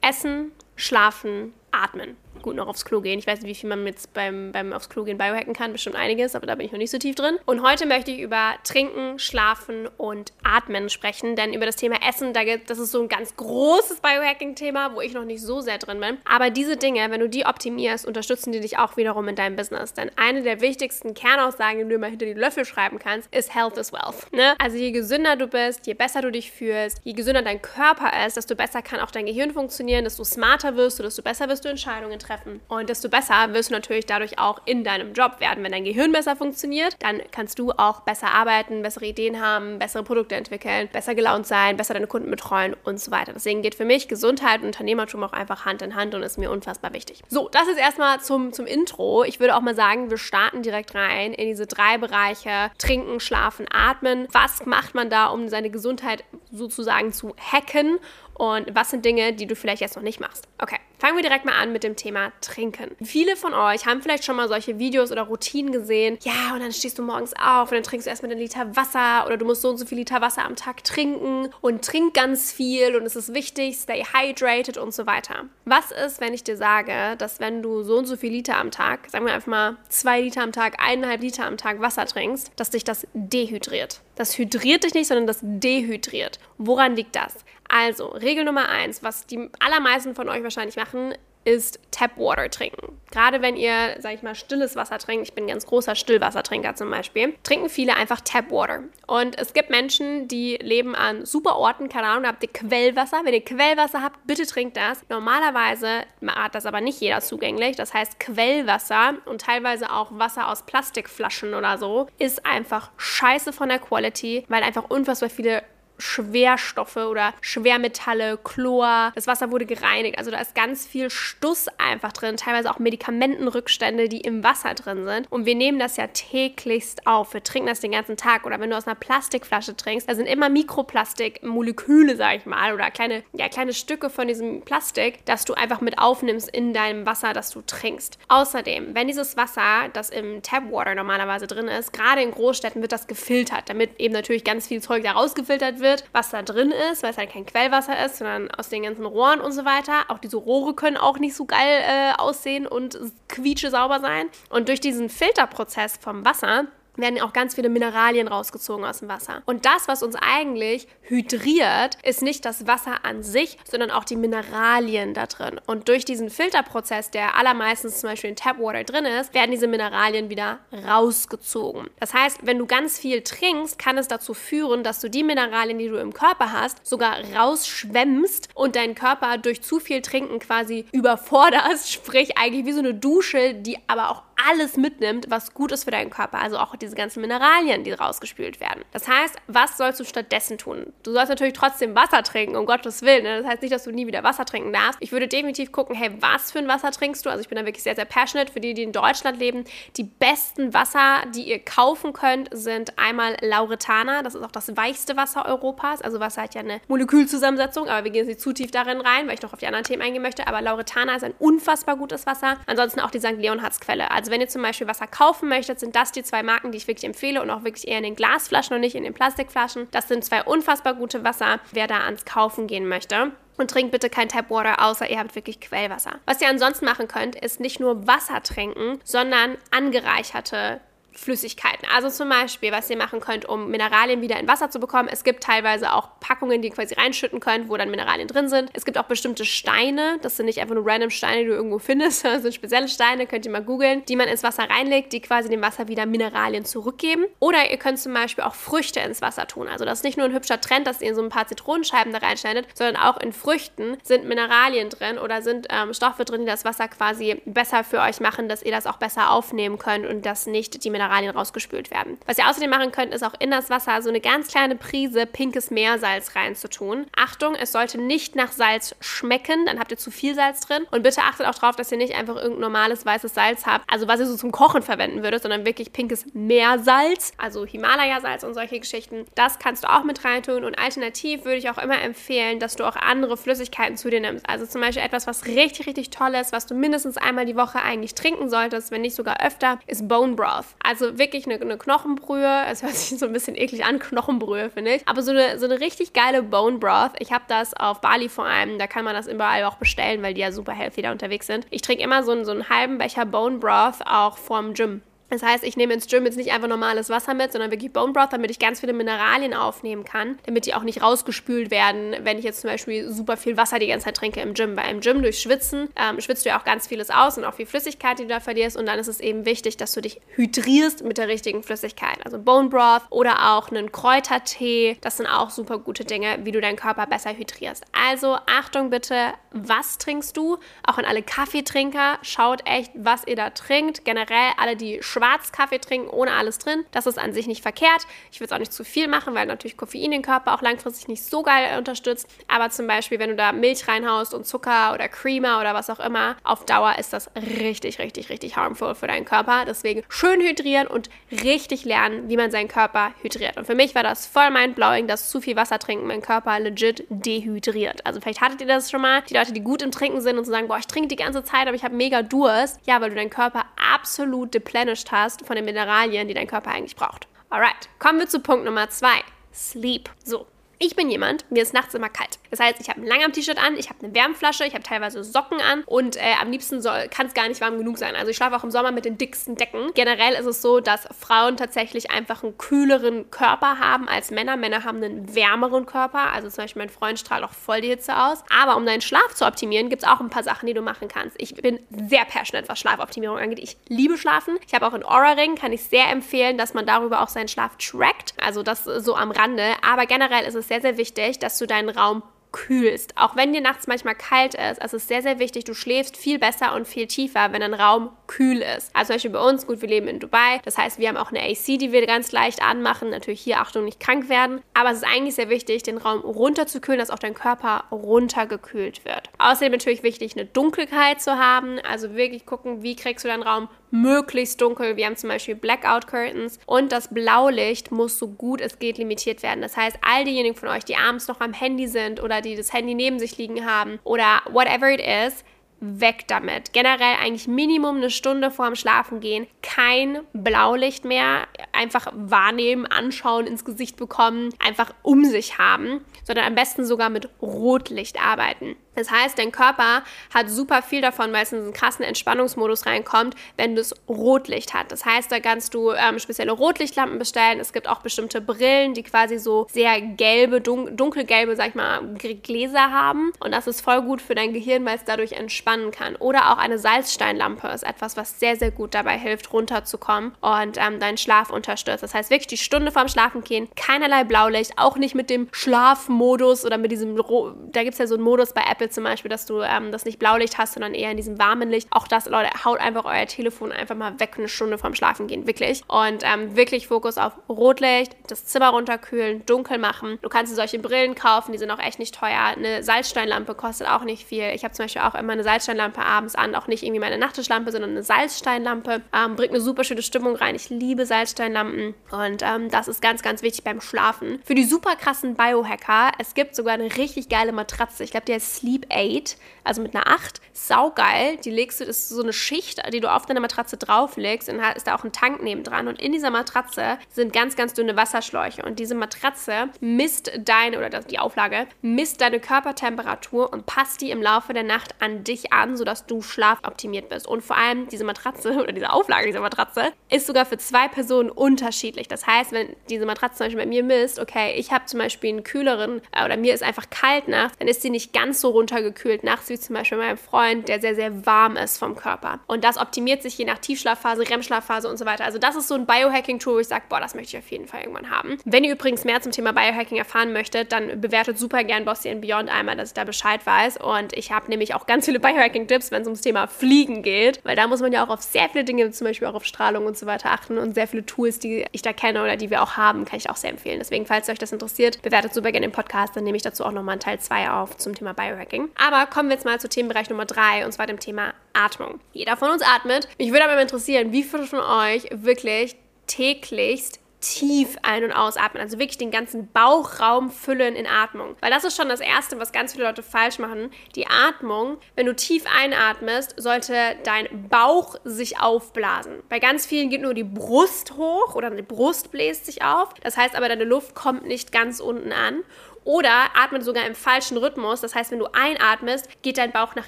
Essen, 0.00 0.52
Schlafen, 0.76 1.52
Atmen 1.84 2.16
gut 2.48 2.56
noch 2.56 2.66
aufs 2.66 2.86
Klo 2.86 3.02
gehen. 3.02 3.18
Ich 3.18 3.26
weiß 3.26 3.42
nicht, 3.42 3.50
wie 3.50 3.54
viel 3.54 3.68
man 3.68 3.86
jetzt 3.86 4.14
beim, 4.14 4.52
beim 4.52 4.72
aufs 4.72 4.88
Klo 4.88 5.04
gehen 5.04 5.18
biohacken 5.18 5.52
kann, 5.52 5.72
bestimmt 5.72 5.96
einiges, 5.96 6.34
aber 6.34 6.46
da 6.46 6.54
bin 6.54 6.64
ich 6.64 6.72
noch 6.72 6.78
nicht 6.78 6.90
so 6.90 6.96
tief 6.96 7.14
drin. 7.14 7.36
Und 7.44 7.62
heute 7.62 7.86
möchte 7.86 8.10
ich 8.10 8.20
über 8.20 8.54
Trinken, 8.64 9.18
Schlafen 9.18 9.86
und 9.98 10.32
Atmen 10.42 10.88
sprechen, 10.88 11.36
denn 11.36 11.52
über 11.52 11.66
das 11.66 11.76
Thema 11.76 11.96
Essen, 12.08 12.32
da 12.32 12.44
gibt, 12.44 12.70
das 12.70 12.78
ist 12.78 12.90
so 12.90 13.02
ein 13.02 13.08
ganz 13.08 13.36
großes 13.36 14.00
Biohacking-Thema, 14.00 14.94
wo 14.94 15.02
ich 15.02 15.12
noch 15.12 15.24
nicht 15.24 15.42
so 15.42 15.60
sehr 15.60 15.76
drin 15.76 16.00
bin. 16.00 16.16
Aber 16.24 16.48
diese 16.48 16.78
Dinge, 16.78 17.10
wenn 17.10 17.20
du 17.20 17.28
die 17.28 17.44
optimierst, 17.44 18.06
unterstützen 18.06 18.52
die 18.52 18.60
dich 18.60 18.78
auch 18.78 18.96
wiederum 18.96 19.28
in 19.28 19.36
deinem 19.36 19.56
Business. 19.56 19.92
Denn 19.92 20.10
eine 20.16 20.42
der 20.42 20.62
wichtigsten 20.62 21.12
Kernaussagen, 21.12 21.80
die 21.80 21.88
du 21.88 21.96
immer 21.96 22.06
hinter 22.06 22.24
die 22.24 22.32
Löffel 22.32 22.64
schreiben 22.64 22.98
kannst, 22.98 23.28
ist 23.34 23.54
Health 23.54 23.76
is 23.76 23.92
Wealth. 23.92 24.32
Ne? 24.32 24.54
Also 24.58 24.78
je 24.78 24.90
gesünder 24.90 25.36
du 25.36 25.48
bist, 25.48 25.86
je 25.86 25.92
besser 25.92 26.22
du 26.22 26.32
dich 26.32 26.50
fühlst, 26.50 27.02
je 27.04 27.12
gesünder 27.12 27.42
dein 27.42 27.60
Körper 27.60 28.10
ist, 28.26 28.38
desto 28.38 28.54
besser 28.54 28.80
kann 28.80 29.00
auch 29.00 29.10
dein 29.10 29.26
Gehirn 29.26 29.50
funktionieren, 29.50 30.04
desto 30.04 30.24
smarter 30.24 30.76
wirst 30.76 30.98
du, 30.98 31.02
desto 31.02 31.22
besser 31.22 31.48
wirst 31.48 31.64
du 31.64 31.68
Entscheidungen 31.68 32.18
treffen 32.18 32.37
treffen. 32.38 32.60
Und 32.68 32.88
desto 32.88 33.08
besser 33.08 33.52
wirst 33.52 33.70
du 33.70 33.74
natürlich 33.74 34.06
dadurch 34.06 34.38
auch 34.38 34.60
in 34.64 34.84
deinem 34.84 35.12
Job 35.12 35.40
werden. 35.40 35.62
Wenn 35.64 35.72
dein 35.72 35.84
Gehirn 35.84 36.12
besser 36.12 36.36
funktioniert, 36.36 36.96
dann 37.00 37.20
kannst 37.30 37.58
du 37.58 37.72
auch 37.72 38.00
besser 38.00 38.30
arbeiten, 38.30 38.82
bessere 38.82 39.06
Ideen 39.06 39.40
haben, 39.40 39.78
bessere 39.78 40.02
Produkte 40.02 40.34
entwickeln, 40.34 40.88
besser 40.92 41.14
gelaunt 41.14 41.46
sein, 41.46 41.76
besser 41.76 41.94
deine 41.94 42.06
Kunden 42.06 42.30
betreuen 42.30 42.76
und 42.84 43.00
so 43.00 43.10
weiter. 43.10 43.32
Deswegen 43.32 43.62
geht 43.62 43.74
für 43.74 43.84
mich 43.84 44.08
Gesundheit 44.08 44.60
und 44.60 44.66
Unternehmertum 44.66 45.22
auch 45.24 45.32
einfach 45.32 45.64
Hand 45.64 45.82
in 45.82 45.94
Hand 45.94 46.14
und 46.14 46.22
ist 46.22 46.38
mir 46.38 46.50
unfassbar 46.50 46.92
wichtig. 46.92 47.22
So, 47.28 47.48
das 47.48 47.68
ist 47.68 47.78
erstmal 47.78 48.20
zum, 48.20 48.52
zum 48.52 48.66
Intro. 48.66 49.24
Ich 49.24 49.40
würde 49.40 49.56
auch 49.56 49.60
mal 49.60 49.74
sagen, 49.74 50.10
wir 50.10 50.18
starten 50.18 50.62
direkt 50.62 50.94
rein 50.94 51.32
in 51.32 51.46
diese 51.46 51.66
drei 51.66 51.98
Bereiche: 51.98 52.70
Trinken, 52.78 53.20
Schlafen, 53.20 53.66
Atmen. 53.70 54.28
Was 54.32 54.66
macht 54.66 54.94
man 54.94 55.10
da, 55.10 55.26
um 55.26 55.48
seine 55.48 55.70
Gesundheit 55.70 56.24
sozusagen 56.52 57.12
zu 57.12 57.34
hacken? 57.36 57.98
Und 58.38 58.74
was 58.74 58.90
sind 58.90 59.04
Dinge, 59.04 59.32
die 59.32 59.46
du 59.46 59.54
vielleicht 59.54 59.82
jetzt 59.82 59.96
noch 59.96 60.02
nicht 60.02 60.20
machst? 60.20 60.46
Okay. 60.58 60.78
Fangen 61.00 61.14
wir 61.14 61.22
direkt 61.22 61.44
mal 61.44 61.52
an 61.52 61.72
mit 61.72 61.84
dem 61.84 61.94
Thema 61.94 62.32
Trinken. 62.40 62.96
Viele 63.04 63.36
von 63.36 63.54
euch 63.54 63.86
haben 63.86 64.02
vielleicht 64.02 64.24
schon 64.24 64.34
mal 64.34 64.48
solche 64.48 64.80
Videos 64.80 65.12
oder 65.12 65.22
Routinen 65.22 65.70
gesehen. 65.70 66.18
Ja, 66.22 66.54
und 66.54 66.60
dann 66.60 66.72
stehst 66.72 66.98
du 66.98 67.02
morgens 67.02 67.34
auf 67.34 67.70
und 67.70 67.76
dann 67.76 67.84
trinkst 67.84 68.06
du 68.06 68.10
erstmal 68.10 68.32
einen 68.32 68.40
Liter 68.40 68.74
Wasser 68.74 69.24
oder 69.24 69.36
du 69.36 69.44
musst 69.44 69.62
so 69.62 69.68
und 69.68 69.76
so 69.76 69.86
viel 69.86 69.98
Liter 69.98 70.20
Wasser 70.20 70.44
am 70.44 70.56
Tag 70.56 70.82
trinken 70.82 71.50
und 71.60 71.84
trink 71.84 72.14
ganz 72.14 72.50
viel 72.50 72.96
und 72.96 73.06
es 73.06 73.14
ist 73.14 73.32
wichtig, 73.32 73.76
stay 73.76 74.04
hydrated 74.04 74.76
und 74.76 74.92
so 74.92 75.06
weiter. 75.06 75.44
Was 75.64 75.92
ist, 75.92 76.20
wenn 76.20 76.34
ich 76.34 76.42
dir 76.42 76.56
sage, 76.56 77.14
dass 77.16 77.38
wenn 77.38 77.62
du 77.62 77.84
so 77.84 77.98
und 77.98 78.06
so 78.06 78.16
viel 78.16 78.32
Liter 78.32 78.56
am 78.56 78.72
Tag, 78.72 79.08
sagen 79.08 79.24
wir 79.24 79.34
einfach 79.34 79.46
mal 79.46 79.76
zwei 79.88 80.20
Liter 80.20 80.42
am 80.42 80.50
Tag, 80.50 80.82
eineinhalb 80.84 81.22
Liter 81.22 81.46
am 81.46 81.58
Tag 81.58 81.80
Wasser 81.80 82.06
trinkst, 82.06 82.50
dass 82.56 82.70
dich 82.70 82.82
das 82.82 83.06
dehydriert? 83.14 84.00
Das 84.16 84.36
hydriert 84.36 84.82
dich 84.82 84.94
nicht, 84.94 85.06
sondern 85.06 85.28
das 85.28 85.38
dehydriert. 85.42 86.40
Woran 86.56 86.96
liegt 86.96 87.14
das? 87.14 87.36
Also, 87.68 88.08
Regel 88.08 88.44
Nummer 88.44 88.68
eins, 88.68 89.02
was 89.02 89.26
die 89.26 89.50
allermeisten 89.60 90.14
von 90.14 90.28
euch 90.28 90.42
wahrscheinlich 90.42 90.76
machen, 90.76 91.14
ist 91.48 91.80
Tapwater 91.90 92.50
trinken. 92.50 93.00
Gerade 93.10 93.40
wenn 93.40 93.56
ihr, 93.56 93.96
sag 94.00 94.12
ich 94.12 94.22
mal, 94.22 94.34
stilles 94.34 94.76
Wasser 94.76 94.98
trinkt, 94.98 95.28
ich 95.28 95.34
bin 95.34 95.44
ein 95.44 95.48
ganz 95.48 95.64
großer 95.64 95.94
Stillwassertrinker 95.94 96.74
zum 96.74 96.90
Beispiel, 96.90 97.34
trinken 97.42 97.70
viele 97.70 97.96
einfach 97.96 98.20
Tapwater. 98.20 98.82
Und 99.06 99.38
es 99.38 99.54
gibt 99.54 99.70
Menschen, 99.70 100.28
die 100.28 100.56
leben 100.56 100.94
an 100.94 101.24
super 101.24 101.56
Orten, 101.56 101.88
keine 101.88 102.08
Ahnung, 102.08 102.24
da 102.24 102.28
habt 102.30 102.42
ihr 102.42 102.52
Quellwasser. 102.52 103.20
Wenn 103.24 103.32
ihr 103.32 103.44
Quellwasser 103.44 104.02
habt, 104.02 104.26
bitte 104.26 104.44
trinkt 104.44 104.76
das. 104.76 105.02
Normalerweise 105.08 106.02
hat 106.26 106.54
das 106.54 106.66
aber 106.66 106.82
nicht 106.82 107.00
jeder 107.00 107.20
zugänglich. 107.20 107.76
Das 107.76 107.94
heißt, 107.94 108.20
Quellwasser 108.20 109.14
und 109.24 109.40
teilweise 109.40 109.90
auch 109.90 110.10
Wasser 110.18 110.48
aus 110.48 110.62
Plastikflaschen 110.66 111.54
oder 111.54 111.78
so 111.78 112.08
ist 112.18 112.44
einfach 112.44 112.90
scheiße 112.98 113.54
von 113.54 113.70
der 113.70 113.78
Quality, 113.78 114.44
weil 114.48 114.62
einfach 114.62 114.90
unfassbar 114.90 115.30
viele 115.30 115.62
Schwerstoffe 115.98 116.96
oder 116.96 117.34
Schwermetalle, 117.40 118.38
Chlor. 118.42 119.12
Das 119.14 119.26
Wasser 119.26 119.50
wurde 119.50 119.66
gereinigt. 119.66 120.18
Also 120.18 120.30
da 120.30 120.38
ist 120.38 120.54
ganz 120.54 120.86
viel 120.86 121.10
Stuss 121.10 121.66
einfach 121.78 122.12
drin, 122.12 122.36
teilweise 122.36 122.70
auch 122.70 122.78
Medikamentenrückstände, 122.78 124.08
die 124.08 124.20
im 124.20 124.44
Wasser 124.44 124.74
drin 124.74 125.04
sind. 125.04 125.30
Und 125.30 125.44
wir 125.44 125.54
nehmen 125.54 125.78
das 125.78 125.96
ja 125.96 126.06
täglichst 126.06 127.06
auf. 127.06 127.34
Wir 127.34 127.42
trinken 127.42 127.68
das 127.68 127.80
den 127.80 127.92
ganzen 127.92 128.16
Tag. 128.16 128.46
Oder 128.46 128.60
wenn 128.60 128.70
du 128.70 128.76
aus 128.76 128.86
einer 128.86 128.94
Plastikflasche 128.94 129.76
trinkst, 129.76 130.08
da 130.08 130.14
sind 130.14 130.26
immer 130.26 130.48
Mikroplastikmoleküle, 130.48 132.16
sag 132.16 132.36
ich 132.36 132.46
mal, 132.46 132.72
oder 132.72 132.90
kleine, 132.90 133.24
ja, 133.32 133.48
kleine 133.48 133.74
Stücke 133.74 134.10
von 134.10 134.28
diesem 134.28 134.62
Plastik, 134.62 135.24
das 135.26 135.44
du 135.44 135.54
einfach 135.54 135.80
mit 135.80 135.98
aufnimmst 135.98 136.48
in 136.48 136.72
deinem 136.72 137.06
Wasser, 137.06 137.32
das 137.32 137.50
du 137.50 137.62
trinkst. 137.62 138.18
Außerdem, 138.28 138.94
wenn 138.94 139.08
dieses 139.08 139.36
Wasser, 139.36 139.88
das 139.92 140.10
im 140.10 140.42
Tapwater 140.42 140.94
normalerweise 140.94 141.46
drin 141.46 141.68
ist, 141.68 141.92
gerade 141.92 142.22
in 142.22 142.30
Großstädten 142.30 142.82
wird 142.82 142.92
das 142.92 143.06
gefiltert, 143.06 143.68
damit 143.68 143.98
eben 143.98 144.14
natürlich 144.14 144.44
ganz 144.44 144.68
viel 144.68 144.80
Zeug 144.80 145.02
da 145.02 145.12
rausgefiltert 145.12 145.80
wird 145.80 145.87
wird, 145.88 146.04
was 146.12 146.30
da 146.30 146.42
drin 146.42 146.72
ist, 146.92 147.02
weil 147.02 147.10
es 147.10 147.18
halt 147.18 147.30
kein 147.30 147.46
Quellwasser 147.46 148.04
ist, 148.04 148.18
sondern 148.18 148.50
aus 148.50 148.68
den 148.68 148.82
ganzen 148.82 149.06
Rohren 149.06 149.40
und 149.40 149.52
so 149.52 149.64
weiter. 149.64 150.04
Auch 150.08 150.18
diese 150.18 150.36
Rohre 150.36 150.74
können 150.74 150.96
auch 150.96 151.18
nicht 151.18 151.34
so 151.34 151.46
geil 151.46 151.82
äh, 151.82 152.12
aussehen 152.18 152.66
und 152.66 152.98
quietsche 153.28 153.70
sauber 153.70 154.00
sein. 154.00 154.26
Und 154.50 154.68
durch 154.68 154.80
diesen 154.80 155.08
Filterprozess 155.08 155.96
vom 155.96 156.24
Wasser 156.24 156.66
werden 156.98 157.20
auch 157.20 157.32
ganz 157.32 157.54
viele 157.54 157.68
Mineralien 157.68 158.28
rausgezogen 158.28 158.84
aus 158.84 159.00
dem 159.00 159.08
Wasser. 159.08 159.42
Und 159.46 159.66
das, 159.66 159.88
was 159.88 160.02
uns 160.02 160.16
eigentlich 160.16 160.86
hydriert, 161.02 161.98
ist 162.02 162.22
nicht 162.22 162.44
das 162.44 162.66
Wasser 162.66 163.04
an 163.04 163.22
sich, 163.22 163.58
sondern 163.64 163.90
auch 163.90 164.04
die 164.04 164.16
Mineralien 164.16 165.14
da 165.14 165.26
drin. 165.26 165.60
Und 165.66 165.88
durch 165.88 166.04
diesen 166.04 166.30
Filterprozess, 166.30 167.10
der 167.10 167.36
allermeistens 167.36 168.00
zum 168.00 168.10
Beispiel 168.10 168.30
in 168.30 168.36
Tapwater 168.36 168.84
drin 168.84 169.04
ist, 169.04 169.34
werden 169.34 169.50
diese 169.50 169.66
Mineralien 169.66 170.30
wieder 170.30 170.58
rausgezogen. 170.86 171.88
Das 172.00 172.14
heißt, 172.14 172.40
wenn 172.46 172.58
du 172.58 172.66
ganz 172.66 172.98
viel 172.98 173.22
trinkst, 173.22 173.78
kann 173.78 173.98
es 173.98 174.08
dazu 174.08 174.34
führen, 174.34 174.82
dass 174.82 175.00
du 175.00 175.08
die 175.08 175.22
Mineralien, 175.22 175.78
die 175.78 175.88
du 175.88 175.96
im 175.96 176.12
Körper 176.12 176.52
hast, 176.52 176.86
sogar 176.86 177.16
rausschwemmst 177.36 178.48
und 178.54 178.76
deinen 178.76 178.94
Körper 178.94 179.38
durch 179.38 179.62
zu 179.62 179.80
viel 179.80 180.02
Trinken 180.02 180.38
quasi 180.38 180.86
überforderst. 180.92 181.92
Sprich, 181.92 182.36
eigentlich 182.38 182.66
wie 182.66 182.72
so 182.72 182.80
eine 182.80 182.94
Dusche, 182.94 183.54
die 183.54 183.78
aber 183.86 184.10
auch 184.10 184.22
alles 184.48 184.76
mitnimmt, 184.76 185.26
was 185.30 185.52
gut 185.54 185.72
ist 185.72 185.84
für 185.84 185.90
deinen 185.90 186.10
Körper. 186.10 186.38
Also 186.38 186.58
auch 186.58 186.76
diese 186.88 186.96
ganzen 186.96 187.20
Mineralien, 187.20 187.84
die 187.84 187.92
rausgespült 187.92 188.60
werden. 188.60 188.84
Das 188.92 189.08
heißt, 189.08 189.36
was 189.48 189.76
sollst 189.76 190.00
du 190.00 190.04
stattdessen 190.04 190.58
tun? 190.58 190.92
Du 191.02 191.12
sollst 191.12 191.28
natürlich 191.28 191.54
trotzdem 191.54 191.94
Wasser 191.94 192.22
trinken, 192.22 192.56
um 192.56 192.66
Gottes 192.66 193.02
Willen. 193.02 193.24
Ne? 193.24 193.38
Das 193.42 193.46
heißt 193.50 193.62
nicht, 193.62 193.74
dass 193.74 193.84
du 193.84 193.90
nie 193.90 194.06
wieder 194.06 194.22
Wasser 194.22 194.44
trinken 194.44 194.72
darfst. 194.72 194.98
Ich 195.00 195.12
würde 195.12 195.28
definitiv 195.28 195.72
gucken, 195.72 195.96
hey, 195.96 196.10
was 196.20 196.52
für 196.52 196.58
ein 196.58 196.68
Wasser 196.68 196.90
trinkst 196.90 197.26
du? 197.26 197.30
Also 197.30 197.40
ich 197.42 197.48
bin 197.48 197.56
da 197.56 197.64
wirklich 197.64 197.82
sehr, 197.82 197.96
sehr 197.96 198.04
passionate 198.04 198.52
für 198.52 198.60
die, 198.60 198.74
die 198.74 198.82
in 198.82 198.92
Deutschland 198.92 199.38
leben. 199.38 199.64
Die 199.96 200.04
besten 200.04 200.72
Wasser, 200.72 201.22
die 201.34 201.48
ihr 201.48 201.58
kaufen 201.58 202.12
könnt, 202.12 202.48
sind 202.52 202.96
einmal 202.98 203.36
Lauretana. 203.40 204.22
Das 204.22 204.34
ist 204.34 204.44
auch 204.44 204.52
das 204.52 204.76
weichste 204.76 205.16
Wasser 205.16 205.46
Europas. 205.46 206.00
Also 206.00 206.20
Wasser 206.20 206.42
hat 206.42 206.54
ja 206.54 206.60
eine 206.60 206.80
Molekülzusammensetzung, 206.88 207.88
aber 207.88 208.04
wir 208.04 208.12
gehen 208.12 208.20
jetzt 208.20 208.28
nicht 208.28 208.40
zu 208.40 208.52
tief 208.52 208.70
darin 208.70 209.00
rein, 209.00 209.26
weil 209.26 209.34
ich 209.34 209.42
noch 209.42 209.52
auf 209.52 209.58
die 209.58 209.66
anderen 209.66 209.84
Themen 209.84 210.02
eingehen 210.02 210.22
möchte. 210.22 210.46
Aber 210.46 210.62
Lauretana 210.62 211.16
ist 211.16 211.24
ein 211.24 211.34
unfassbar 211.38 211.96
gutes 211.96 212.26
Wasser. 212.26 212.56
Ansonsten 212.66 213.00
auch 213.00 213.10
die 213.10 213.18
St. 213.18 213.36
Leonhards-Quelle. 213.38 214.10
Also 214.10 214.28
also 214.28 214.34
wenn 214.34 214.42
ihr 214.42 214.48
zum 214.48 214.60
Beispiel 214.60 214.86
Wasser 214.86 215.06
kaufen 215.06 215.48
möchtet, 215.48 215.80
sind 215.80 215.96
das 215.96 216.12
die 216.12 216.22
zwei 216.22 216.42
Marken, 216.42 216.70
die 216.70 216.77
ich 216.78 216.88
wirklich 216.88 217.04
empfehle 217.04 217.42
und 217.42 217.50
auch 217.50 217.64
wirklich 217.64 217.86
eher 217.86 217.98
in 217.98 218.04
den 218.04 218.16
Glasflaschen 218.16 218.74
und 218.74 218.80
nicht 218.80 218.94
in 218.94 219.04
den 219.04 219.14
Plastikflaschen. 219.14 219.88
Das 219.90 220.08
sind 220.08 220.24
zwei 220.24 220.42
unfassbar 220.42 220.94
gute 220.94 221.24
Wasser, 221.24 221.60
wer 221.72 221.86
da 221.86 222.00
ans 222.04 222.24
Kaufen 222.24 222.66
gehen 222.66 222.88
möchte. 222.88 223.32
Und 223.58 223.72
trinkt 223.72 223.90
bitte 223.90 224.08
kein 224.08 224.28
Tapwater, 224.28 224.84
außer 224.84 225.10
ihr 225.10 225.18
habt 225.18 225.34
wirklich 225.34 225.58
Quellwasser. 225.58 226.20
Was 226.26 226.40
ihr 226.40 226.48
ansonsten 226.48 226.84
machen 226.84 227.08
könnt, 227.08 227.34
ist 227.34 227.58
nicht 227.58 227.80
nur 227.80 228.06
Wasser 228.06 228.40
trinken, 228.42 229.00
sondern 229.02 229.58
angereicherte 229.72 230.80
Flüssigkeiten. 231.18 231.88
Also 231.94 232.08
zum 232.10 232.28
Beispiel, 232.28 232.70
was 232.70 232.88
ihr 232.88 232.96
machen 232.96 233.20
könnt, 233.20 233.44
um 233.44 233.70
Mineralien 233.70 234.22
wieder 234.22 234.38
in 234.38 234.46
Wasser 234.46 234.70
zu 234.70 234.78
bekommen. 234.78 235.08
Es 235.10 235.24
gibt 235.24 235.42
teilweise 235.42 235.92
auch 235.92 236.20
Packungen, 236.20 236.62
die 236.62 236.68
ihr 236.68 236.74
quasi 236.74 236.94
reinschütten 236.94 237.40
könnt, 237.40 237.68
wo 237.68 237.76
dann 237.76 237.90
Mineralien 237.90 238.28
drin 238.28 238.48
sind. 238.48 238.70
Es 238.72 238.84
gibt 238.84 238.98
auch 238.98 239.04
bestimmte 239.04 239.44
Steine. 239.44 240.18
Das 240.22 240.36
sind 240.36 240.46
nicht 240.46 240.60
einfach 240.60 240.76
nur 240.76 240.86
random 240.86 241.10
Steine, 241.10 241.42
die 241.42 241.48
du 241.48 241.54
irgendwo 241.54 241.80
findest, 241.80 242.20
sondern 242.22 242.42
sind 242.42 242.54
spezielle 242.54 242.88
Steine, 242.88 243.26
könnt 243.26 243.44
ihr 243.44 243.52
mal 243.52 243.64
googeln, 243.64 244.04
die 244.06 244.14
man 244.14 244.28
ins 244.28 244.44
Wasser 244.44 244.70
reinlegt, 244.70 245.12
die 245.12 245.20
quasi 245.20 245.48
dem 245.48 245.60
Wasser 245.60 245.88
wieder 245.88 246.06
Mineralien 246.06 246.64
zurückgeben. 246.64 247.24
Oder 247.40 247.70
ihr 247.70 247.78
könnt 247.78 247.98
zum 247.98 248.14
Beispiel 248.14 248.44
auch 248.44 248.54
Früchte 248.54 249.00
ins 249.00 249.20
Wasser 249.20 249.48
tun. 249.48 249.66
Also 249.66 249.84
das 249.84 249.98
ist 249.98 250.04
nicht 250.04 250.18
nur 250.18 250.26
ein 250.26 250.32
hübscher 250.32 250.60
Trend, 250.60 250.86
dass 250.86 251.02
ihr 251.02 251.14
so 251.16 251.22
ein 251.22 251.30
paar 251.30 251.48
Zitronenscheiben 251.48 252.12
da 252.12 252.18
reinschneidet, 252.18 252.66
sondern 252.74 252.96
auch 252.96 253.18
in 253.18 253.32
Früchten 253.32 253.98
sind 254.04 254.24
Mineralien 254.24 254.88
drin 254.88 255.18
oder 255.18 255.42
sind 255.42 255.66
ähm, 255.70 255.92
Stoffe 255.92 256.24
drin, 256.24 256.42
die 256.42 256.46
das 256.46 256.64
Wasser 256.64 256.86
quasi 256.86 257.42
besser 257.44 257.82
für 257.82 258.00
euch 258.00 258.20
machen, 258.20 258.48
dass 258.48 258.62
ihr 258.62 258.72
das 258.72 258.86
auch 258.86 258.98
besser 258.98 259.32
aufnehmen 259.32 259.78
könnt 259.78 260.06
und 260.06 260.24
dass 260.24 260.46
nicht 260.46 260.84
die 260.84 260.90
Mineralien 260.90 261.07
Mineralien 261.08 261.34
rausgespült 261.34 261.90
werden. 261.90 262.18
Was 262.26 262.38
ihr 262.38 262.48
außerdem 262.48 262.70
machen 262.70 262.92
könnt, 262.92 263.14
ist 263.14 263.24
auch 263.24 263.34
in 263.38 263.50
das 263.50 263.70
Wasser 263.70 264.00
so 264.02 264.08
eine 264.08 264.20
ganz 264.20 264.48
kleine 264.48 264.76
Prise 264.76 265.26
pinkes 265.26 265.70
Meersalz 265.70 266.36
reinzutun. 266.36 267.06
Achtung, 267.16 267.54
es 267.54 267.72
sollte 267.72 267.98
nicht 267.98 268.36
nach 268.36 268.52
Salz 268.52 268.94
schmecken, 269.00 269.66
dann 269.66 269.78
habt 269.78 269.90
ihr 269.90 269.96
zu 269.96 270.10
viel 270.10 270.34
Salz 270.34 270.60
drin. 270.60 270.86
Und 270.90 271.02
bitte 271.02 271.22
achtet 271.22 271.46
auch 271.46 271.54
darauf, 271.54 271.76
dass 271.76 271.90
ihr 271.90 271.98
nicht 271.98 272.14
einfach 272.14 272.36
irgendein 272.36 272.60
normales 272.60 273.06
weißes 273.06 273.34
Salz 273.34 273.66
habt, 273.66 273.90
also 273.90 274.06
was 274.06 274.20
ihr 274.20 274.26
so 274.26 274.36
zum 274.36 274.52
Kochen 274.52 274.82
verwenden 274.82 275.22
würdet, 275.22 275.42
sondern 275.42 275.64
wirklich 275.64 275.92
pinkes 275.92 276.26
Meersalz, 276.34 277.32
also 277.38 277.64
Himalaya-Salz 277.64 278.44
und 278.44 278.54
solche 278.54 278.78
Geschichten. 278.78 279.24
Das 279.34 279.58
kannst 279.58 279.84
du 279.84 279.90
auch 279.90 280.04
mit 280.04 280.24
reintun. 280.24 280.64
Und 280.64 280.78
alternativ 280.78 281.44
würde 281.44 281.56
ich 281.56 281.70
auch 281.70 281.78
immer 281.78 282.00
empfehlen, 282.00 282.60
dass 282.60 282.76
du 282.76 282.84
auch 282.84 282.96
andere 282.96 283.36
Flüssigkeiten 283.36 283.96
zu 283.96 284.10
dir 284.10 284.20
nimmst. 284.20 284.48
Also 284.48 284.66
zum 284.66 284.80
Beispiel 284.80 285.02
etwas, 285.02 285.26
was 285.26 285.46
richtig, 285.46 285.86
richtig 285.86 286.10
toll 286.10 286.34
ist, 286.34 286.52
was 286.52 286.66
du 286.66 286.74
mindestens 286.74 287.16
einmal 287.16 287.46
die 287.46 287.56
Woche 287.56 287.80
eigentlich 287.82 288.14
trinken 288.14 288.50
solltest, 288.50 288.90
wenn 288.90 289.00
nicht 289.00 289.14
sogar 289.14 289.44
öfter, 289.44 289.78
ist 289.86 290.06
Bone 290.08 290.34
Broth. 290.34 290.66
Also 290.82 290.97
also 291.00 291.18
wirklich 291.18 291.46
eine, 291.46 291.60
eine 291.60 291.78
Knochenbrühe. 291.78 292.64
Es 292.68 292.82
hört 292.82 292.94
sich 292.94 293.18
so 293.18 293.26
ein 293.26 293.32
bisschen 293.32 293.56
eklig 293.56 293.84
an, 293.84 293.98
Knochenbrühe, 293.98 294.70
finde 294.70 294.94
ich. 294.94 295.02
Aber 295.06 295.22
so 295.22 295.30
eine, 295.30 295.58
so 295.58 295.66
eine 295.66 295.80
richtig 295.80 296.12
geile 296.12 296.42
Bone 296.42 296.78
Broth. 296.78 297.12
Ich 297.18 297.32
habe 297.32 297.44
das 297.48 297.74
auf 297.74 298.00
Bali 298.00 298.28
vor 298.28 298.46
allem. 298.46 298.78
Da 298.78 298.86
kann 298.86 299.04
man 299.04 299.14
das 299.14 299.26
überall 299.26 299.64
auch 299.64 299.76
bestellen, 299.76 300.22
weil 300.22 300.34
die 300.34 300.40
ja 300.40 300.52
super 300.52 300.72
healthy 300.72 301.02
da 301.02 301.12
unterwegs 301.12 301.46
sind. 301.46 301.66
Ich 301.70 301.82
trinke 301.82 302.02
immer 302.02 302.22
so 302.22 302.32
einen, 302.32 302.44
so 302.44 302.52
einen 302.52 302.68
halben 302.68 302.98
Becher 302.98 303.26
Bone 303.26 303.58
Broth 303.58 304.06
auch 304.06 304.36
vorm 304.36 304.74
Gym. 304.74 305.02
Das 305.30 305.42
heißt, 305.42 305.64
ich 305.64 305.76
nehme 305.76 305.94
ins 305.94 306.06
Gym 306.06 306.24
jetzt 306.24 306.36
nicht 306.36 306.52
einfach 306.52 306.68
normales 306.68 307.10
Wasser 307.10 307.34
mit, 307.34 307.52
sondern 307.52 307.70
wirklich 307.70 307.92
Bone 307.92 308.12
Broth, 308.12 308.32
damit 308.32 308.50
ich 308.50 308.58
ganz 308.58 308.80
viele 308.80 308.92
Mineralien 308.92 309.54
aufnehmen 309.54 310.04
kann, 310.04 310.38
damit 310.46 310.66
die 310.66 310.74
auch 310.74 310.82
nicht 310.82 311.02
rausgespült 311.02 311.70
werden, 311.70 312.16
wenn 312.22 312.38
ich 312.38 312.44
jetzt 312.44 312.62
zum 312.62 312.70
Beispiel 312.70 313.10
super 313.10 313.36
viel 313.36 313.56
Wasser 313.56 313.78
die 313.78 313.88
ganze 313.88 314.06
Zeit 314.06 314.16
trinke 314.16 314.40
im 314.40 314.54
Gym. 314.54 314.76
Weil 314.76 314.90
im 314.90 315.00
Gym 315.00 315.22
durch 315.22 315.40
Schwitzen 315.40 315.88
ähm, 315.96 316.20
schwitzt 316.20 316.44
du 316.44 316.50
ja 316.50 316.58
auch 316.58 316.64
ganz 316.64 316.86
vieles 316.86 317.10
aus 317.10 317.36
und 317.36 317.44
auch 317.44 317.54
viel 317.54 317.66
Flüssigkeit, 317.66 318.18
die 318.18 318.22
du 318.22 318.28
da 318.28 318.40
verlierst. 318.40 318.76
Und 318.76 318.86
dann 318.86 318.98
ist 318.98 319.08
es 319.08 319.20
eben 319.20 319.44
wichtig, 319.44 319.76
dass 319.76 319.92
du 319.92 320.00
dich 320.00 320.20
hydrierst 320.34 321.04
mit 321.04 321.18
der 321.18 321.28
richtigen 321.28 321.62
Flüssigkeit. 321.62 322.18
Also 322.24 322.38
Bone 322.38 322.68
Broth 322.68 323.02
oder 323.10 323.54
auch 323.54 323.70
einen 323.70 323.92
Kräutertee. 323.92 324.96
Das 325.00 325.18
sind 325.18 325.26
auch 325.26 325.50
super 325.50 325.78
gute 325.78 326.04
Dinge, 326.04 326.38
wie 326.44 326.52
du 326.52 326.60
deinen 326.60 326.76
Körper 326.76 327.06
besser 327.06 327.36
hydrierst. 327.36 327.84
Also 327.92 328.38
Achtung 328.46 328.90
bitte, 328.90 329.34
was 329.52 329.98
trinkst 329.98 330.36
du? 330.36 330.58
Auch 330.84 330.98
an 330.98 331.04
alle 331.04 331.22
Kaffeetrinker, 331.22 332.18
schaut 332.22 332.62
echt, 332.66 332.92
was 332.94 333.26
ihr 333.26 333.36
da 333.36 333.50
trinkt. 333.50 334.04
Generell 334.04 334.52
alle, 334.56 334.76
die 334.76 335.02
Schwarzkaffee 335.18 335.78
trinken, 335.78 336.08
ohne 336.08 336.32
alles 336.32 336.58
drin. 336.58 336.84
Das 336.92 337.06
ist 337.06 337.18
an 337.18 337.32
sich 337.32 337.46
nicht 337.46 337.62
verkehrt. 337.62 338.06
Ich 338.30 338.40
würde 338.40 338.46
es 338.46 338.52
auch 338.52 338.58
nicht 338.58 338.72
zu 338.72 338.84
viel 338.84 339.08
machen, 339.08 339.34
weil 339.34 339.46
natürlich 339.46 339.76
Koffein 339.76 340.10
den 340.10 340.22
Körper 340.22 340.54
auch 340.54 340.62
langfristig 340.62 341.08
nicht 341.08 341.24
so 341.24 341.42
geil 341.42 341.76
unterstützt. 341.76 342.28
Aber 342.46 342.70
zum 342.70 342.86
Beispiel, 342.86 343.18
wenn 343.18 343.30
du 343.30 343.36
da 343.36 343.52
Milch 343.52 343.88
reinhaust 343.88 344.34
und 344.34 344.46
Zucker 344.46 344.94
oder 344.94 345.08
Creamer 345.08 345.60
oder 345.60 345.74
was 345.74 345.90
auch 345.90 346.00
immer, 346.00 346.36
auf 346.44 346.64
Dauer 346.64 346.96
ist 346.98 347.12
das 347.12 347.30
richtig, 347.36 347.98
richtig, 347.98 348.30
richtig 348.30 348.56
harmful 348.56 348.94
für 348.94 349.06
deinen 349.06 349.24
Körper. 349.24 349.64
Deswegen 349.66 350.02
schön 350.08 350.40
hydrieren 350.40 350.86
und 350.86 351.10
richtig 351.30 351.84
lernen, 351.84 352.28
wie 352.28 352.36
man 352.36 352.50
seinen 352.50 352.68
Körper 352.68 353.12
hydriert. 353.22 353.56
Und 353.56 353.66
für 353.66 353.74
mich 353.74 353.94
war 353.94 354.02
das 354.02 354.26
voll 354.26 354.50
mindblowing, 354.50 355.06
dass 355.08 355.30
zu 355.30 355.40
viel 355.40 355.56
Wasser 355.56 355.78
trinken 355.78 356.06
meinen 356.06 356.22
Körper 356.22 356.58
legit 356.60 357.04
dehydriert. 357.08 358.06
Also 358.06 358.20
vielleicht 358.20 358.40
hattet 358.40 358.60
ihr 358.60 358.66
das 358.66 358.90
schon 358.90 359.00
mal. 359.00 359.22
Die 359.28 359.34
Leute, 359.34 359.52
die 359.52 359.60
gut 359.60 359.82
im 359.82 359.90
Trinken 359.90 360.20
sind 360.20 360.38
und 360.38 360.44
so 360.44 360.52
sagen, 360.52 360.68
boah, 360.68 360.78
ich 360.78 360.86
trinke 360.86 361.08
die 361.08 361.16
ganze 361.16 361.42
Zeit, 361.42 361.66
aber 361.66 361.74
ich 361.74 361.84
habe 361.84 361.94
mega 361.94 362.22
Durst. 362.22 362.80
Ja, 362.86 363.00
weil 363.00 363.10
du 363.10 363.16
deinen 363.16 363.30
Körper 363.30 363.64
absolut 363.94 364.54
deplenished 364.54 365.07
replenished 365.08 365.12
hast 365.12 365.46
von 365.46 365.56
den 365.56 365.64
Mineralien, 365.64 366.28
die 366.28 366.34
dein 366.34 366.46
Körper 366.46 366.70
eigentlich 366.70 366.96
braucht. 366.96 367.26
Alright, 367.50 367.88
kommen 367.98 368.18
wir 368.18 368.28
zu 368.28 368.40
Punkt 368.40 368.64
Nummer 368.64 368.90
zwei. 368.90 369.22
Sleep. 369.52 370.10
So, 370.24 370.46
ich 370.78 370.94
bin 370.94 371.10
jemand, 371.10 371.50
mir 371.50 371.62
ist 371.62 371.74
nachts 371.74 371.94
immer 371.94 372.08
kalt. 372.08 372.37
Das 372.50 372.60
heißt, 372.60 372.80
ich 372.80 372.88
habe 372.88 373.00
ein 373.00 373.06
Langarm-T-Shirt 373.06 373.58
an, 373.58 373.76
ich 373.76 373.88
habe 373.88 374.04
eine 374.04 374.14
Wärmflasche, 374.14 374.64
ich 374.64 374.74
habe 374.74 374.82
teilweise 374.82 375.22
Socken 375.24 375.60
an 375.60 375.82
und 375.86 376.16
äh, 376.16 376.34
am 376.40 376.50
liebsten 376.50 376.82
kann 377.10 377.26
es 377.26 377.34
gar 377.34 377.48
nicht 377.48 377.60
warm 377.60 377.78
genug 377.78 377.98
sein. 377.98 378.16
Also 378.16 378.30
ich 378.30 378.36
schlafe 378.36 378.56
auch 378.56 378.64
im 378.64 378.70
Sommer 378.70 378.90
mit 378.90 379.04
den 379.04 379.18
dicksten 379.18 379.56
Decken. 379.56 379.92
Generell 379.94 380.34
ist 380.34 380.46
es 380.46 380.62
so, 380.62 380.80
dass 380.80 381.06
Frauen 381.18 381.56
tatsächlich 381.56 382.10
einfach 382.10 382.42
einen 382.42 382.56
kühleren 382.58 383.30
Körper 383.30 383.78
haben 383.78 384.08
als 384.08 384.30
Männer. 384.30 384.56
Männer 384.56 384.84
haben 384.84 385.02
einen 385.02 385.34
wärmeren 385.34 385.86
Körper. 385.86 386.32
Also 386.32 386.48
zum 386.48 386.64
Beispiel 386.64 386.82
mein 386.82 386.88
Freund 386.88 387.18
strahlt 387.18 387.44
auch 387.44 387.52
voll 387.52 387.80
die 387.80 387.88
Hitze 387.88 388.16
aus. 388.16 388.42
Aber 388.56 388.76
um 388.76 388.86
deinen 388.86 389.00
Schlaf 389.00 389.34
zu 389.34 389.46
optimieren, 389.46 389.88
gibt 389.88 390.02
es 390.02 390.08
auch 390.08 390.20
ein 390.20 390.30
paar 390.30 390.42
Sachen, 390.42 390.66
die 390.66 390.74
du 390.74 390.82
machen 390.82 391.08
kannst. 391.08 391.36
Ich 391.40 391.54
bin 391.54 391.80
sehr 392.08 392.24
passionate, 392.24 392.68
was 392.68 392.78
Schlafoptimierung 392.78 393.38
angeht. 393.38 393.58
Ich 393.58 393.76
liebe 393.88 394.16
Schlafen. 394.16 394.58
Ich 394.66 394.74
habe 394.74 394.86
auch 394.86 394.94
einen 394.94 395.04
Aura-Ring, 395.04 395.54
kann 395.54 395.72
ich 395.72 395.82
sehr 395.84 396.10
empfehlen, 396.10 396.58
dass 396.58 396.74
man 396.74 396.86
darüber 396.86 397.22
auch 397.22 397.28
seinen 397.28 397.48
Schlaf 397.48 397.76
trackt. 397.76 398.34
Also 398.42 398.62
das 398.62 398.84
so 398.84 399.14
am 399.14 399.30
Rande. 399.30 399.72
Aber 399.82 400.06
generell 400.06 400.44
ist 400.44 400.54
es 400.54 400.68
sehr, 400.68 400.80
sehr 400.80 400.96
wichtig, 400.96 401.38
dass 401.38 401.58
du 401.58 401.66
deinen 401.66 401.88
Raum 401.88 402.22
kühlst. 402.52 403.16
Auch 403.16 403.36
wenn 403.36 403.52
dir 403.52 403.60
nachts 403.60 403.86
manchmal 403.86 404.14
kalt 404.14 404.54
ist, 404.54 404.80
es 404.80 404.92
ist 404.92 405.08
sehr, 405.08 405.22
sehr 405.22 405.38
wichtig, 405.38 405.64
du 405.64 405.74
schläfst 405.74 406.16
viel 406.16 406.38
besser 406.38 406.74
und 406.74 406.86
viel 406.86 407.06
tiefer, 407.06 407.52
wenn 407.52 407.62
ein 407.62 407.74
Raum 407.74 408.10
kühl 408.26 408.62
ist. 408.62 408.90
Also 408.94 409.08
zum 409.08 409.14
Beispiel 409.16 409.30
bei 409.30 409.48
uns, 409.48 409.66
gut, 409.66 409.80
wir 409.82 409.88
leben 409.88 410.08
in 410.08 410.20
Dubai, 410.20 410.60
das 410.64 410.78
heißt, 410.78 410.98
wir 410.98 411.08
haben 411.08 411.16
auch 411.16 411.30
eine 411.30 411.42
AC, 411.42 411.78
die 411.78 411.92
wir 411.92 412.06
ganz 412.06 412.32
leicht 412.32 412.62
anmachen. 412.62 413.10
Natürlich 413.10 413.40
hier, 413.40 413.60
Achtung, 413.60 413.84
nicht 413.84 414.00
krank 414.00 414.28
werden. 414.28 414.62
Aber 414.74 414.90
es 414.90 414.98
ist 414.98 415.06
eigentlich 415.06 415.34
sehr 415.34 415.48
wichtig, 415.48 415.82
den 415.82 415.98
Raum 415.98 416.20
runterzukühlen, 416.20 416.98
dass 416.98 417.10
auch 417.10 417.18
dein 417.18 417.34
Körper 417.34 417.84
runtergekühlt 417.90 419.04
wird. 419.04 419.30
Außerdem 419.38 419.72
natürlich 419.72 420.02
wichtig, 420.02 420.36
eine 420.36 420.46
Dunkelheit 420.46 421.20
zu 421.20 421.38
haben. 421.38 421.78
Also 421.80 422.14
wirklich 422.14 422.46
gucken, 422.46 422.82
wie 422.82 422.96
kriegst 422.96 423.24
du 423.24 423.28
deinen 423.28 423.42
Raum 423.42 423.68
möglichst 423.90 424.60
dunkel. 424.60 424.96
Wir 424.96 425.06
haben 425.06 425.16
zum 425.16 425.28
Beispiel 425.28 425.54
Blackout 425.54 426.06
Curtains 426.06 426.58
und 426.66 426.92
das 426.92 427.08
Blaulicht 427.08 427.90
muss 427.90 428.18
so 428.18 428.28
gut 428.28 428.60
es 428.60 428.78
geht 428.78 428.98
limitiert 428.98 429.42
werden. 429.42 429.62
Das 429.62 429.76
heißt, 429.76 429.98
all 430.02 430.24
diejenigen 430.24 430.54
von 430.54 430.68
euch, 430.68 430.84
die 430.84 430.96
abends 430.96 431.28
noch 431.28 431.40
am 431.40 431.52
Handy 431.52 431.86
sind 431.86 432.22
oder 432.22 432.40
die 432.40 432.56
das 432.56 432.72
Handy 432.72 432.94
neben 432.94 433.18
sich 433.18 433.38
liegen 433.38 433.64
haben 433.64 433.98
oder 434.04 434.42
whatever 434.50 434.90
it 434.90 435.00
is, 435.00 435.44
weg 435.80 436.24
damit. 436.28 436.72
Generell 436.72 437.16
eigentlich 437.20 437.48
Minimum 437.48 437.96
eine 437.96 438.10
Stunde 438.10 438.50
vorm 438.50 438.74
Schlafen 438.74 439.20
gehen, 439.20 439.46
kein 439.62 440.20
Blaulicht 440.32 441.04
mehr, 441.04 441.46
einfach 441.72 442.08
wahrnehmen, 442.12 442.86
anschauen, 442.86 443.46
ins 443.46 443.64
Gesicht 443.64 443.96
bekommen, 443.96 444.50
einfach 444.64 444.92
um 445.02 445.24
sich 445.24 445.58
haben, 445.58 446.04
sondern 446.24 446.46
am 446.46 446.54
besten 446.54 446.84
sogar 446.84 447.10
mit 447.10 447.28
Rotlicht 447.40 448.20
arbeiten. 448.20 448.76
Das 448.98 449.12
heißt, 449.12 449.38
dein 449.38 449.52
Körper 449.52 450.02
hat 450.34 450.50
super 450.50 450.82
viel 450.82 451.00
davon, 451.00 451.32
weil 451.32 451.44
es 451.44 451.52
in 451.52 451.60
diesen 451.60 451.72
krassen 451.72 452.04
Entspannungsmodus 452.04 452.84
reinkommt, 452.84 453.36
wenn 453.56 453.76
du 453.76 453.80
es 453.80 453.94
Rotlicht 454.08 454.74
hat. 454.74 454.90
Das 454.90 455.04
heißt, 455.04 455.30
da 455.30 455.38
kannst 455.38 455.72
du 455.72 455.92
ähm, 455.92 456.18
spezielle 456.18 456.50
Rotlichtlampen 456.50 457.16
bestellen. 457.16 457.60
Es 457.60 457.72
gibt 457.72 457.88
auch 457.88 458.00
bestimmte 458.00 458.40
Brillen, 458.40 458.94
die 458.94 459.04
quasi 459.04 459.38
so 459.38 459.68
sehr 459.70 460.00
gelbe, 460.00 460.60
dun 460.60 460.96
dunkelgelbe, 460.96 461.54
sag 461.54 461.68
ich 461.68 461.74
mal, 461.76 462.00
Gläser 462.42 462.90
haben. 462.90 463.30
Und 463.38 463.52
das 463.54 463.68
ist 463.68 463.82
voll 463.82 464.02
gut 464.02 464.20
für 464.20 464.34
dein 464.34 464.52
Gehirn, 464.52 464.84
weil 464.84 464.96
es 464.96 465.04
dadurch 465.04 465.32
entspannen 465.68 465.90
kann. 465.90 466.16
Oder 466.16 466.52
auch 466.52 466.58
eine 466.58 466.78
Salzsteinlampe 466.78 467.68
ist 467.68 467.82
etwas, 467.82 468.16
was 468.16 468.40
sehr, 468.40 468.56
sehr 468.56 468.70
gut 468.70 468.94
dabei 468.94 469.18
hilft, 469.18 469.52
runterzukommen 469.52 470.32
und 470.40 470.78
ähm, 470.78 470.98
deinen 471.00 471.18
Schlaf 471.18 471.50
unterstützt. 471.50 472.02
Das 472.02 472.14
heißt, 472.14 472.30
wirklich 472.30 472.46
die 472.46 472.56
Stunde 472.56 472.90
vorm 472.90 473.08
Schlafen 473.08 473.42
gehen, 473.42 473.68
keinerlei 473.76 474.24
Blaulicht, 474.24 474.72
auch 474.76 474.96
nicht 474.96 475.14
mit 475.14 475.30
dem 475.30 475.48
Schlafmodus 475.52 476.64
oder 476.64 476.78
mit 476.78 476.92
diesem, 476.92 477.16
da 477.16 477.82
gibt 477.82 477.94
es 477.94 477.98
ja 477.98 478.06
so 478.06 478.14
einen 478.14 478.24
Modus 478.24 478.52
bei 478.52 478.62
Apple 478.70 478.88
zum 478.90 479.04
Beispiel, 479.04 479.28
dass 479.28 479.46
du 479.46 479.60
ähm, 479.60 479.92
das 479.92 480.04
nicht 480.04 480.18
Blaulicht 480.18 480.58
hast, 480.58 480.74
sondern 480.74 480.94
eher 480.94 481.10
in 481.10 481.16
diesem 481.16 481.38
warmen 481.38 481.70
Licht. 481.70 481.88
Auch 481.90 482.08
das, 482.08 482.26
Leute, 482.26 482.50
haut 482.64 482.80
einfach 482.80 483.04
euer 483.04 483.26
Telefon 483.26 483.72
einfach 483.72 483.96
mal 483.96 484.18
weg 484.20 484.34
eine 484.38 484.48
Stunde 484.48 484.78
vorm 484.78 484.94
Schlafen 484.94 485.26
gehen, 485.26 485.46
wirklich. 485.46 485.82
Und 485.88 486.22
ähm, 486.22 486.56
wirklich 486.56 486.88
Fokus 486.88 487.18
auf 487.18 487.32
Rotlicht, 487.48 488.16
das 488.28 488.46
Zimmer 488.46 488.70
runterkühlen, 488.70 489.44
dunkel 489.46 489.78
machen. 489.78 490.18
Du 490.22 490.28
kannst 490.28 490.52
dir 490.52 490.56
solche 490.56 490.78
Brillen 490.78 491.14
kaufen, 491.14 491.52
die 491.52 491.58
sind 491.58 491.70
auch 491.70 491.78
echt 491.78 491.98
nicht 491.98 492.14
teuer. 492.14 492.54
Eine 492.56 492.82
Salzsteinlampe 492.82 493.54
kostet 493.54 493.88
auch 493.88 494.04
nicht 494.04 494.26
viel. 494.26 494.50
Ich 494.54 494.64
habe 494.64 494.74
zum 494.74 494.84
Beispiel 494.84 495.02
auch 495.02 495.14
immer 495.14 495.32
eine 495.32 495.44
Salzsteinlampe 495.44 495.57
abends 495.58 496.34
an, 496.34 496.54
auch 496.54 496.66
nicht 496.66 496.82
irgendwie 496.82 497.00
meine 497.00 497.18
Nachttischlampe, 497.18 497.72
sondern 497.72 497.90
eine 497.90 498.02
Salzsteinlampe. 498.02 499.02
Ähm, 499.12 499.36
bringt 499.36 499.52
eine 499.52 499.60
super 499.60 499.84
schöne 499.84 500.02
Stimmung 500.02 500.36
rein. 500.36 500.54
Ich 500.54 500.70
liebe 500.70 501.06
Salzsteinlampen 501.06 501.94
und 502.10 502.42
ähm, 502.42 502.70
das 502.70 502.88
ist 502.88 503.02
ganz, 503.02 503.22
ganz 503.22 503.42
wichtig 503.42 503.64
beim 503.64 503.80
Schlafen. 503.80 504.40
Für 504.44 504.54
die 504.54 504.64
super 504.64 504.96
krassen 504.96 505.34
Biohacker, 505.34 506.12
es 506.18 506.34
gibt 506.34 506.54
sogar 506.54 506.74
eine 506.74 506.96
richtig 506.96 507.28
geile 507.28 507.52
Matratze. 507.52 508.04
Ich 508.04 508.10
glaube, 508.10 508.26
die 508.26 508.34
heißt 508.34 508.56
Sleep 508.56 508.86
8, 508.90 509.36
also 509.64 509.82
mit 509.82 509.94
einer 509.94 510.06
8. 510.06 510.40
Saugeil. 510.52 511.36
Die 511.38 511.50
legst 511.50 511.80
du, 511.80 511.84
das 511.84 511.98
ist 511.98 512.08
so 512.08 512.22
eine 512.22 512.32
Schicht, 512.32 512.82
die 512.92 513.00
du 513.00 513.12
auf 513.12 513.26
deine 513.26 513.40
Matratze 513.40 513.76
drauflegst 513.76 514.48
und 514.48 514.60
ist 514.76 514.86
da 514.86 514.94
auch 514.94 515.04
ein 515.04 515.12
Tank 515.12 515.42
nebendran. 515.42 515.88
Und 515.88 516.00
in 516.00 516.12
dieser 516.12 516.30
Matratze 516.30 516.98
sind 517.10 517.32
ganz, 517.32 517.56
ganz 517.56 517.74
dünne 517.74 517.96
Wasserschläuche. 517.96 518.62
Und 518.62 518.78
diese 518.78 518.94
Matratze 518.94 519.68
misst 519.80 520.32
deine, 520.38 520.78
oder 520.78 521.00
die 521.00 521.18
Auflage, 521.18 521.66
misst 521.82 522.20
deine 522.20 522.40
Körpertemperatur 522.40 523.52
und 523.52 523.66
passt 523.66 524.00
die 524.00 524.10
im 524.10 524.22
Laufe 524.22 524.52
der 524.52 524.64
Nacht 524.64 524.94
an 525.00 525.24
dich 525.24 525.47
an, 525.52 525.76
sodass 525.76 526.06
du 526.06 526.22
schlafoptimiert 526.22 527.08
bist. 527.08 527.26
Und 527.26 527.42
vor 527.42 527.56
allem 527.56 527.88
diese 527.88 528.04
Matratze 528.04 528.52
oder 528.62 528.72
diese 528.72 528.92
Auflage 528.92 529.26
dieser 529.26 529.40
Matratze 529.40 529.92
ist 530.08 530.26
sogar 530.26 530.46
für 530.46 530.58
zwei 530.58 530.88
Personen 530.88 531.30
unterschiedlich. 531.30 532.08
Das 532.08 532.26
heißt, 532.26 532.52
wenn 532.52 532.74
diese 532.88 533.06
Matratze 533.06 533.38
zum 533.38 533.46
Beispiel 533.46 533.62
bei 533.64 533.68
mir 533.68 533.82
misst, 533.82 534.18
okay, 534.18 534.54
ich 534.56 534.72
habe 534.72 534.86
zum 534.86 534.98
Beispiel 534.98 535.30
einen 535.30 535.44
kühleren 535.44 536.00
äh, 536.12 536.24
oder 536.24 536.36
mir 536.36 536.54
ist 536.54 536.62
einfach 536.62 536.88
kalt 536.90 537.28
nachts, 537.28 537.58
dann 537.58 537.68
ist 537.68 537.82
sie 537.82 537.90
nicht 537.90 538.12
ganz 538.12 538.40
so 538.40 538.50
runter 538.50 538.68
runtergekühlt 538.78 539.24
nachts, 539.24 539.48
wie 539.48 539.58
zum 539.58 539.74
Beispiel 539.74 539.98
meinem 539.98 540.18
Freund, 540.18 540.68
der 540.68 540.80
sehr, 540.80 540.94
sehr 540.94 541.26
warm 541.26 541.56
ist 541.56 541.78
vom 541.78 541.96
Körper. 541.96 542.40
Und 542.46 542.64
das 542.64 542.76
optimiert 542.78 543.22
sich 543.22 543.36
je 543.38 543.44
nach 543.44 543.58
Tiefschlafphase, 543.58 544.28
REM-Schlafphase 544.28 544.88
und 544.88 544.96
so 544.96 545.06
weiter. 545.06 545.24
Also 545.24 545.38
das 545.38 545.56
ist 545.56 545.68
so 545.68 545.74
ein 545.74 545.86
Biohacking-Tool, 545.86 546.54
wo 546.54 546.58
ich 546.58 546.68
sage, 546.68 546.84
boah, 546.88 547.00
das 547.00 547.14
möchte 547.14 547.36
ich 547.36 547.42
auf 547.42 547.50
jeden 547.50 547.66
Fall 547.66 547.80
irgendwann 547.80 548.10
haben. 548.10 548.38
Wenn 548.44 548.64
ihr 548.64 548.72
übrigens 548.72 549.04
mehr 549.04 549.20
zum 549.20 549.32
Thema 549.32 549.52
Biohacking 549.52 549.98
erfahren 549.98 550.32
möchtet, 550.32 550.72
dann 550.72 551.00
bewertet 551.00 551.38
super 551.38 551.64
gern 551.64 551.84
Bossy 551.84 552.14
Beyond 552.14 552.50
einmal, 552.50 552.76
dass 552.76 552.90
ich 552.90 552.94
da 552.94 553.04
Bescheid 553.04 553.44
weiß. 553.44 553.78
Und 553.78 554.12
ich 554.12 554.32
habe 554.32 554.48
nämlich 554.48 554.74
auch 554.74 554.86
ganz 554.86 555.04
viele 555.06 555.20
Biohacking-Tipps, 555.38 555.90
wenn 555.90 556.02
es 556.02 556.08
ums 556.08 556.20
Thema 556.20 556.46
Fliegen 556.46 557.02
geht, 557.02 557.40
weil 557.44 557.56
da 557.56 557.66
muss 557.66 557.80
man 557.80 557.92
ja 557.92 558.04
auch 558.04 558.10
auf 558.10 558.22
sehr 558.22 558.48
viele 558.48 558.64
Dinge, 558.64 558.90
zum 558.90 559.06
Beispiel 559.06 559.28
auch 559.28 559.34
auf 559.34 559.44
Strahlung 559.44 559.86
und 559.86 559.96
so 559.96 560.06
weiter 560.06 560.32
achten 560.32 560.58
und 560.58 560.74
sehr 560.74 560.88
viele 560.88 561.06
Tools, 561.06 561.38
die 561.38 561.64
ich 561.72 561.82
da 561.82 561.92
kenne 561.92 562.22
oder 562.22 562.36
die 562.36 562.50
wir 562.50 562.62
auch 562.62 562.76
haben, 562.76 563.04
kann 563.04 563.18
ich 563.18 563.30
auch 563.30 563.36
sehr 563.36 563.50
empfehlen. 563.50 563.78
Deswegen, 563.78 564.06
falls 564.06 564.28
euch 564.28 564.38
das 564.38 564.52
interessiert, 564.52 565.00
bewertet 565.02 565.34
super 565.34 565.52
gerne 565.52 565.66
den 565.66 565.72
Podcast, 565.72 566.16
dann 566.16 566.24
nehme 566.24 566.36
ich 566.36 566.42
dazu 566.42 566.64
auch 566.64 566.72
nochmal 566.72 566.94
einen 566.94 567.00
Teil 567.00 567.20
2 567.20 567.50
auf 567.50 567.76
zum 567.76 567.94
Thema 567.94 568.12
Biohacking. 568.14 568.68
Aber 568.76 569.06
kommen 569.06 569.28
wir 569.28 569.34
jetzt 569.34 569.44
mal 569.44 569.60
zu 569.60 569.68
Themenbereich 569.68 570.10
Nummer 570.10 570.24
3 570.24 570.64
und 570.64 570.72
zwar 570.72 570.86
dem 570.86 570.98
Thema 570.98 571.34
Atmung. 571.52 572.00
Jeder 572.12 572.36
von 572.36 572.50
uns 572.50 572.62
atmet. 572.62 573.08
Mich 573.18 573.30
würde 573.30 573.44
aber 573.44 573.60
interessieren, 573.60 574.12
wie 574.12 574.22
viele 574.22 574.44
von 574.44 574.60
euch 574.60 575.08
wirklich 575.12 575.76
täglichst 576.06 577.00
tief 577.20 577.76
ein- 577.82 578.04
und 578.04 578.12
ausatmen. 578.12 578.62
Also 578.62 578.78
wirklich 578.78 578.98
den 578.98 579.10
ganzen 579.10 579.50
Bauchraum 579.50 580.30
füllen 580.30 580.76
in 580.76 580.86
Atmung. 580.86 581.36
Weil 581.40 581.50
das 581.50 581.64
ist 581.64 581.76
schon 581.76 581.88
das 581.88 582.00
Erste, 582.00 582.38
was 582.38 582.52
ganz 582.52 582.72
viele 582.72 582.84
Leute 582.84 583.02
falsch 583.02 583.38
machen. 583.38 583.70
Die 583.94 584.06
Atmung, 584.06 584.78
wenn 584.94 585.06
du 585.06 585.14
tief 585.14 585.44
einatmest, 585.60 586.34
sollte 586.36 586.96
dein 587.04 587.48
Bauch 587.48 587.96
sich 588.04 588.40
aufblasen. 588.40 589.22
Bei 589.28 589.38
ganz 589.38 589.66
vielen 589.66 589.90
geht 589.90 590.02
nur 590.02 590.14
die 590.14 590.24
Brust 590.24 590.92
hoch 590.96 591.34
oder 591.34 591.50
die 591.50 591.62
Brust 591.62 592.12
bläst 592.12 592.46
sich 592.46 592.62
auf. 592.62 592.94
Das 593.02 593.16
heißt 593.16 593.34
aber, 593.34 593.48
deine 593.48 593.64
Luft 593.64 593.94
kommt 593.94 594.26
nicht 594.26 594.52
ganz 594.52 594.80
unten 594.80 595.12
an. 595.12 595.42
Oder 595.88 596.36
atmet 596.36 596.62
sogar 596.62 596.86
im 596.86 596.94
falschen 596.94 597.38
Rhythmus. 597.38 597.80
Das 597.80 597.94
heißt, 597.94 598.10
wenn 598.10 598.18
du 598.18 598.26
einatmest, 598.34 599.08
geht 599.22 599.38
dein 599.38 599.52
Bauch 599.52 599.74
nach 599.74 599.86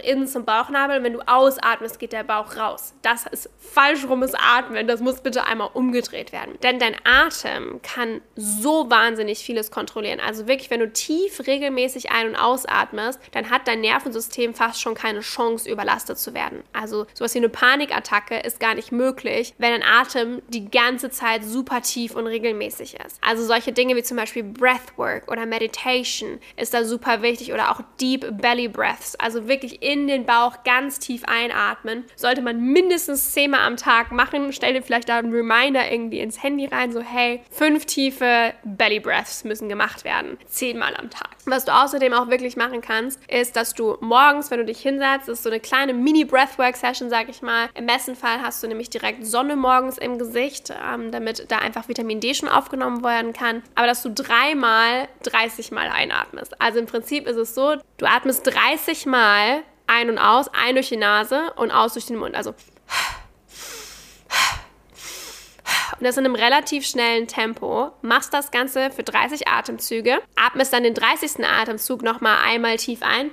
innen 0.00 0.26
zum 0.26 0.47
Bauchnabel 0.47 0.97
und 0.97 1.04
wenn 1.04 1.12
du 1.12 1.21
ausatmest, 1.21 1.99
geht 1.99 2.14
der 2.14 2.25
Bauch 2.25 2.57
raus. 2.57 2.95
Das 3.02 3.26
ist 3.26 3.50
falsch 3.59 4.07
rumes 4.09 4.33
Atmen. 4.35 4.87
Das 4.87 5.00
muss 5.00 5.21
bitte 5.21 5.45
einmal 5.45 5.69
umgedreht 5.75 6.33
werden. 6.33 6.59
Denn 6.62 6.78
dein 6.78 6.97
Atem 7.04 7.83
kann 7.83 8.23
so 8.35 8.88
wahnsinnig 8.88 9.40
vieles 9.40 9.71
kontrollieren. 9.71 10.21
Also 10.21 10.49
wirklich, 10.49 10.71
wenn 10.71 10.80
du 10.80 10.90
tief 10.90 11.47
regelmäßig 11.47 12.11
ein- 12.11 12.28
und 12.28 12.37
ausatmest, 12.37 13.21
dann 13.33 13.50
hat 13.50 13.69
dein 13.69 13.83
Nervensystem 13.83 14.54
fast 14.54 14.80
schon 14.80 14.95
keine 14.95 15.21
Chance, 15.21 15.71
überlastet 15.71 16.19
zu 16.19 16.33
werden. 16.33 16.62
Also 16.73 17.04
sowas 17.12 17.35
wie 17.35 17.40
eine 17.40 17.50
Panikattacke 17.50 18.38
ist 18.38 18.59
gar 18.59 18.75
nicht 18.75 18.90
möglich, 18.90 19.52
wenn 19.59 19.78
dein 19.78 19.83
Atem 19.83 20.40
die 20.49 20.71
ganze 20.71 21.11
Zeit 21.11 21.45
super 21.45 21.83
tief 21.83 22.14
und 22.14 22.26
regelmäßig 22.26 22.95
ist. 23.04 23.19
Also 23.21 23.45
solche 23.45 23.73
Dinge 23.73 23.97
wie 23.97 24.02
zum 24.02 24.16
Beispiel 24.16 24.45
Breathwork 24.45 25.30
oder 25.30 25.45
Meditation 25.45 25.89
Meditation 25.90 26.38
ist 26.56 26.73
da 26.73 26.85
super 26.85 27.23
wichtig 27.23 27.52
oder 27.52 27.70
auch 27.70 27.80
Deep 28.00 28.40
Belly 28.40 28.68
Breaths, 28.68 29.16
also 29.16 29.49
wirklich 29.49 29.82
in 29.82 30.06
den 30.06 30.25
Bauch 30.25 30.62
ganz 30.64 30.99
tief 30.99 31.25
einatmen. 31.25 32.04
Sollte 32.16 32.42
man 32.42 32.61
mindestens 32.61 33.32
zehnmal 33.32 33.61
am 33.61 33.76
Tag 33.76 34.12
machen. 34.12 34.52
Stell 34.52 34.75
dir 34.75 34.82
vielleicht 34.82 35.09
da 35.09 35.18
einen 35.18 35.32
Reminder 35.32 35.90
irgendwie 35.90 36.20
ins 36.20 36.42
Handy 36.42 36.66
rein, 36.66 36.92
so 36.92 37.00
hey, 37.00 37.42
fünf 37.50 37.87
tiefe 37.87 38.54
Belly 38.64 39.00
Breaths 39.00 39.44
müssen 39.44 39.68
gemacht 39.68 40.04
werden. 40.04 40.38
Zehnmal 40.47 40.94
am 40.97 41.11
Tag. 41.11 41.30
Was 41.47 41.64
du 41.64 41.75
außerdem 41.75 42.12
auch 42.12 42.28
wirklich 42.28 42.56
machen 42.56 42.80
kannst, 42.80 43.18
ist, 43.28 43.56
dass 43.56 43.75
du 43.75 43.97
morgens, 44.00 44.50
wenn 44.50 44.59
du 44.59 44.66
dich 44.66 44.80
hinsetzt, 44.80 45.28
ist 45.28 45.42
so 45.42 45.49
eine 45.49 45.59
kleine 45.59 45.94
Mini-Breathwork-Session, 45.94 47.11
sag 47.11 47.28
ich 47.28 47.42
mal. 47.42 47.68
Im 47.75 47.87
besten 47.87 48.14
Fall 48.14 48.42
hast 48.42 48.62
du 48.62 48.68
nämlich 48.68 48.90
direkt 48.90 49.26
Sonne 49.26 49.56
morgens 49.56 49.99
im 49.99 50.18
Gesicht, 50.18 50.70
ähm, 50.70 51.11
damit 51.11 51.50
da 51.50 51.59
einfach 51.59 51.88
Vitamin 51.88 52.20
D 52.20 52.35
schon 52.35 52.49
aufgenommen 52.49 53.02
werden 53.02 53.32
kann. 53.32 53.62
Aber 53.75 53.87
dass 53.87 54.02
du 54.02 54.11
dreimal 54.11 55.09
30 55.23 55.73
Mal 55.73 55.79
einatmest. 55.88 56.60
Also 56.60 56.78
im 56.78 56.87
Prinzip 56.87 57.26
ist 57.26 57.37
es 57.37 57.54
so, 57.54 57.76
du 57.96 58.06
atmest 58.06 58.46
30 58.46 59.06
Mal 59.06 59.62
ein 59.87 60.10
und 60.10 60.18
aus, 60.18 60.49
ein 60.49 60.75
durch 60.75 60.88
die 60.88 60.96
Nase 60.96 61.52
und 61.56 61.70
aus 61.70 61.94
durch 61.94 62.06
den 62.06 62.16
Mund. 62.16 62.34
Also 62.34 62.54
und 65.99 66.06
das 66.06 66.16
in 66.16 66.25
einem 66.25 66.34
relativ 66.34 66.87
schnellen 66.87 67.26
Tempo, 67.28 67.92
machst 68.00 68.32
das 68.32 68.50
Ganze 68.50 68.90
für 68.90 69.02
30 69.02 69.49
Atemzüge, 69.49 70.18
atmest 70.34 70.72
dann 70.72 70.82
den 70.82 70.94
30. 70.94 71.44
Atemzug 71.44 72.02
nochmal 72.02 72.38
einmal 72.42 72.78
tief 72.78 73.00
ein 73.02 73.30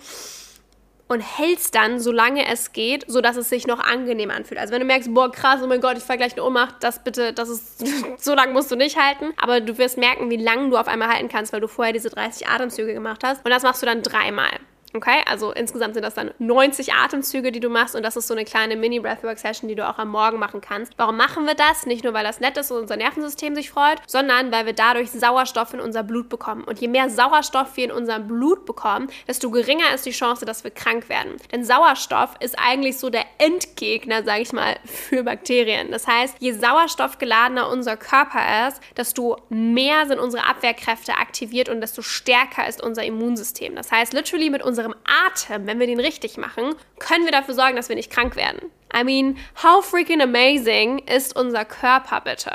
und 1.08 1.22
hältst 1.22 1.76
dann, 1.76 2.00
solange 2.00 2.48
es 2.48 2.74
geht, 2.74 3.06
sodass 3.08 3.38
es 3.38 3.50
sich 3.50 3.68
noch 3.68 3.80
angenehm 3.80 4.32
anfühlt. 4.32 4.60
Also 4.60 4.74
wenn 4.74 4.82
du 4.82 4.86
merkst, 4.86 5.14
boah, 5.14 5.32
krass, 5.32 5.62
oh 5.64 5.68
mein 5.68 5.82
Gott, 5.82 5.98
ich 5.98 6.04
fall 6.04 6.18
gleich 6.18 6.34
eine 6.34 6.44
Ohnmacht, 6.44 6.76
das 6.82 7.04
bitte, 7.04 7.34
das 7.34 7.50
ist, 7.50 7.86
so 8.18 8.36
lange 8.36 8.54
musst 8.54 8.72
du 8.72 8.76
nicht 8.76 8.98
halten. 9.00 9.34
Aber 9.38 9.62
du 9.62 9.78
wirst 9.78 9.98
merken, 9.98 10.30
wie 10.30 10.38
lange 10.38 10.70
du 10.70 10.78
auf 10.78 10.88
einmal 10.88 11.10
halten 11.10 11.30
kannst, 11.30 11.54
weil 11.54 11.62
du 11.62 11.68
vorher 11.68 11.94
diese 11.94 12.10
30 12.10 12.48
Atemzüge 12.48 12.94
gemacht 12.94 13.24
hast. 13.24 13.46
Und 13.46 13.52
das 13.52 13.64
machst 13.64 13.82
du 13.82 13.86
dann 13.86 14.04
dreimal. 14.04 14.52
Okay, 14.98 15.22
also 15.27 15.51
insgesamt 15.51 15.94
sind 15.94 16.01
das 16.01 16.16
dann 16.16 16.32
90 16.39 16.94
Atemzüge, 16.94 17.51
die 17.51 17.60
du 17.60 17.70
machst 17.70 17.96
und 17.96 18.01
das 18.01 18.16
ist 18.18 18.27
so 18.27 18.34
eine 18.34 18.46
kleine 18.46 18.75
Mini-Breathwork-Session, 18.75 19.70
die 19.70 19.75
du 19.75 19.88
auch 19.88 20.00
am 20.00 20.10
Morgen 20.10 20.39
machen 20.39 20.60
kannst. 20.60 20.94
Warum 20.98 21.18
machen 21.18 21.46
wir 21.46 21.54
das? 21.54 21.86
Nicht 21.86 22.04
nur, 22.04 22.13
weil 22.13 22.24
das 22.24 22.39
nett 22.39 22.58
ist 22.58 22.72
und 22.72 22.80
unser 22.80 22.98
Nervensystem 22.98 23.54
sich 23.54 23.70
freut, 23.70 24.01
sondern 24.08 24.51
weil 24.51 24.66
wir 24.66 24.74
dadurch 24.74 25.12
Sauerstoff 25.12 25.75
in 25.75 25.80
unser 25.80 26.01
Blut 26.01 26.30
bekommen. 26.30 26.63
Und 26.63 26.80
je 26.80 26.88
mehr 26.88 27.12
Sauerstoff 27.12 27.77
wir 27.77 27.86
in 27.86 27.92
unserem 27.92 28.27
Blut 28.27 28.66
bekommen, 28.66 29.08
desto 29.27 29.51
geringer 29.51 29.94
ist 29.94 30.08
die 30.08 30.12
Chance, 30.12 30.46
dass 30.46 30.63
wir 30.63 30.72
krank 30.72 31.10
werden. 31.10 31.36
Denn 31.51 31.63
Sauerstoff 31.63 32.32
ist 32.39 32.58
eigentlich 32.58 32.98
so 32.98 33.12
der 33.12 33.25
Endgegner, 33.38 34.24
sage 34.24 34.42
ich 34.42 34.51
mal, 34.51 34.77
für 34.84 35.22
Bakterien. 35.22 35.92
Das 35.92 36.08
heißt, 36.08 36.38
je 36.39 36.54
sauerstoffgeladener 36.54 37.70
unser 37.70 37.98
Körper 37.98 38.68
ist, 38.68 38.82
desto 38.98 39.38
mehr 39.50 40.08
sind 40.08 40.18
unsere 40.18 40.48
Abwehrkräfte 40.48 41.13
aktiviert 41.13 41.70
und 41.70 41.82
desto 41.82 42.01
stärker 42.01 42.68
ist 42.68 42.82
unser 42.82 43.04
Immunsystem. 43.04 43.75
Das 43.75 43.92
heißt, 43.92 44.13
literally 44.13 44.50
mit 44.50 44.63
unserem 44.63 44.87
unserem 44.88 44.96
Atem, 45.06 45.67
wenn 45.67 45.79
wir 45.79 45.88
den 45.88 46.00
richtig 46.00 46.38
machen, 46.38 46.75
können 47.00 47.25
wir 47.25 47.32
dafür 47.32 47.53
sorgen, 47.53 47.75
dass 47.75 47.89
wir 47.89 47.96
nicht 47.96 48.12
krank 48.12 48.36
werden. 48.36 48.72
I 48.96 49.03
mean, 49.03 49.38
how 49.62 49.86
freaking 49.86 50.22
amazing 50.22 51.00
ist 51.00 51.36
unser 51.36 51.65
Körper 51.65 52.22
bitte? 52.22 52.51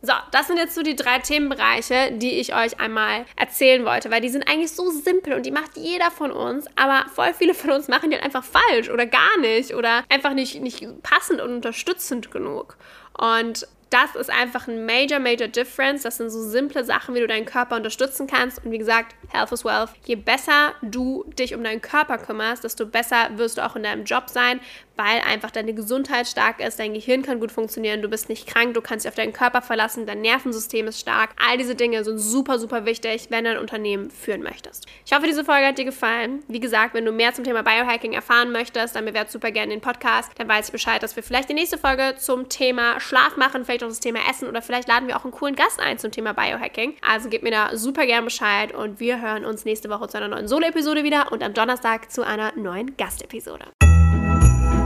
So, 0.00 0.12
das 0.30 0.46
sind 0.46 0.58
jetzt 0.58 0.76
so 0.76 0.82
die 0.82 0.94
drei 0.94 1.18
Themenbereiche, 1.18 2.12
die 2.12 2.38
ich 2.38 2.54
euch 2.54 2.78
einmal 2.78 3.24
erzählen 3.34 3.84
wollte, 3.84 4.12
weil 4.12 4.20
die 4.20 4.28
sind 4.28 4.48
eigentlich 4.48 4.70
so 4.70 4.90
simpel 4.90 5.32
und 5.32 5.44
die 5.44 5.50
macht 5.50 5.76
jeder 5.76 6.12
von 6.12 6.30
uns, 6.30 6.66
aber 6.76 7.06
voll 7.10 7.34
viele 7.34 7.52
von 7.52 7.70
uns 7.70 7.88
machen 7.88 8.10
die 8.10 8.16
halt 8.16 8.24
einfach 8.24 8.44
falsch 8.44 8.90
oder 8.90 9.06
gar 9.06 9.38
nicht 9.40 9.74
oder 9.74 10.04
einfach 10.08 10.34
nicht, 10.34 10.60
nicht 10.60 10.86
passend 11.02 11.40
und 11.40 11.52
unterstützend 11.52 12.30
genug. 12.30 12.76
Und 13.18 13.66
das 13.90 14.14
ist 14.14 14.30
einfach 14.30 14.68
ein 14.68 14.84
major, 14.84 15.18
major 15.18 15.48
difference. 15.48 16.02
Das 16.02 16.18
sind 16.18 16.30
so 16.30 16.42
simple 16.42 16.84
Sachen, 16.84 17.14
wie 17.14 17.20
du 17.20 17.26
deinen 17.26 17.46
Körper 17.46 17.76
unterstützen 17.76 18.26
kannst. 18.26 18.64
Und 18.64 18.70
wie 18.70 18.78
gesagt, 18.78 19.14
Health 19.28 19.52
is 19.52 19.64
Wealth. 19.64 19.90
Je 20.04 20.16
besser 20.16 20.74
du 20.82 21.24
dich 21.38 21.54
um 21.54 21.64
deinen 21.64 21.80
Körper 21.80 22.18
kümmerst, 22.18 22.64
desto 22.64 22.86
besser 22.86 23.30
wirst 23.36 23.58
du 23.58 23.64
auch 23.64 23.76
in 23.76 23.82
deinem 23.82 24.04
Job 24.04 24.28
sein, 24.28 24.60
weil 24.98 25.20
einfach 25.20 25.52
deine 25.52 25.72
Gesundheit 25.72 26.26
stark 26.26 26.60
ist, 26.60 26.78
dein 26.78 26.92
Gehirn 26.92 27.22
kann 27.22 27.38
gut 27.38 27.52
funktionieren, 27.52 28.02
du 28.02 28.08
bist 28.08 28.28
nicht 28.28 28.46
krank, 28.46 28.74
du 28.74 28.80
kannst 28.80 29.04
dich 29.04 29.10
auf 29.10 29.14
deinen 29.14 29.32
Körper 29.32 29.62
verlassen, 29.62 30.06
dein 30.06 30.20
Nervensystem 30.20 30.88
ist 30.88 31.00
stark. 31.00 31.30
All 31.48 31.56
diese 31.56 31.76
Dinge 31.76 32.02
sind 32.02 32.18
super, 32.18 32.58
super 32.58 32.84
wichtig, 32.84 33.28
wenn 33.30 33.44
du 33.44 33.52
ein 33.52 33.58
Unternehmen 33.58 34.10
führen 34.10 34.42
möchtest. 34.42 34.86
Ich 35.06 35.12
hoffe, 35.12 35.26
diese 35.26 35.44
Folge 35.44 35.66
hat 35.66 35.78
dir 35.78 35.84
gefallen. 35.84 36.42
Wie 36.48 36.58
gesagt, 36.58 36.94
wenn 36.94 37.04
du 37.04 37.12
mehr 37.12 37.32
zum 37.32 37.44
Thema 37.44 37.62
Biohacking 37.62 38.12
erfahren 38.12 38.50
möchtest, 38.50 38.96
dann 38.96 39.04
bewertet 39.04 39.30
super 39.30 39.52
gerne 39.52 39.72
den 39.72 39.80
Podcast. 39.80 40.32
Dann 40.36 40.48
weiß 40.48 40.66
ich 40.66 40.72
Bescheid, 40.72 41.02
dass 41.02 41.14
wir 41.14 41.22
vielleicht 41.22 41.48
die 41.48 41.54
nächste 41.54 41.78
Folge 41.78 42.16
zum 42.18 42.48
Thema 42.48 42.98
Schlaf 42.98 43.36
machen, 43.36 43.64
vielleicht 43.64 43.84
auch 43.84 43.88
das 43.88 44.00
Thema 44.00 44.18
Essen 44.28 44.48
oder 44.48 44.62
vielleicht 44.62 44.88
laden 44.88 45.06
wir 45.06 45.16
auch 45.16 45.24
einen 45.24 45.32
coolen 45.32 45.54
Gast 45.54 45.80
ein 45.80 45.98
zum 45.98 46.10
Thema 46.10 46.32
Biohacking. 46.34 46.94
Also 47.08 47.28
gib 47.28 47.44
mir 47.44 47.52
da 47.52 47.76
super 47.76 48.04
gerne 48.04 48.24
Bescheid 48.24 48.74
und 48.74 48.98
wir 48.98 49.20
hören 49.22 49.44
uns 49.44 49.64
nächste 49.64 49.88
Woche 49.90 50.08
zu 50.08 50.16
einer 50.16 50.28
neuen 50.28 50.48
Solo-Episode 50.48 51.04
wieder 51.04 51.30
und 51.30 51.44
am 51.44 51.54
Donnerstag 51.54 52.10
zu 52.10 52.26
einer 52.26 52.52
neuen 52.56 52.96
Gastepisode. 52.96 53.64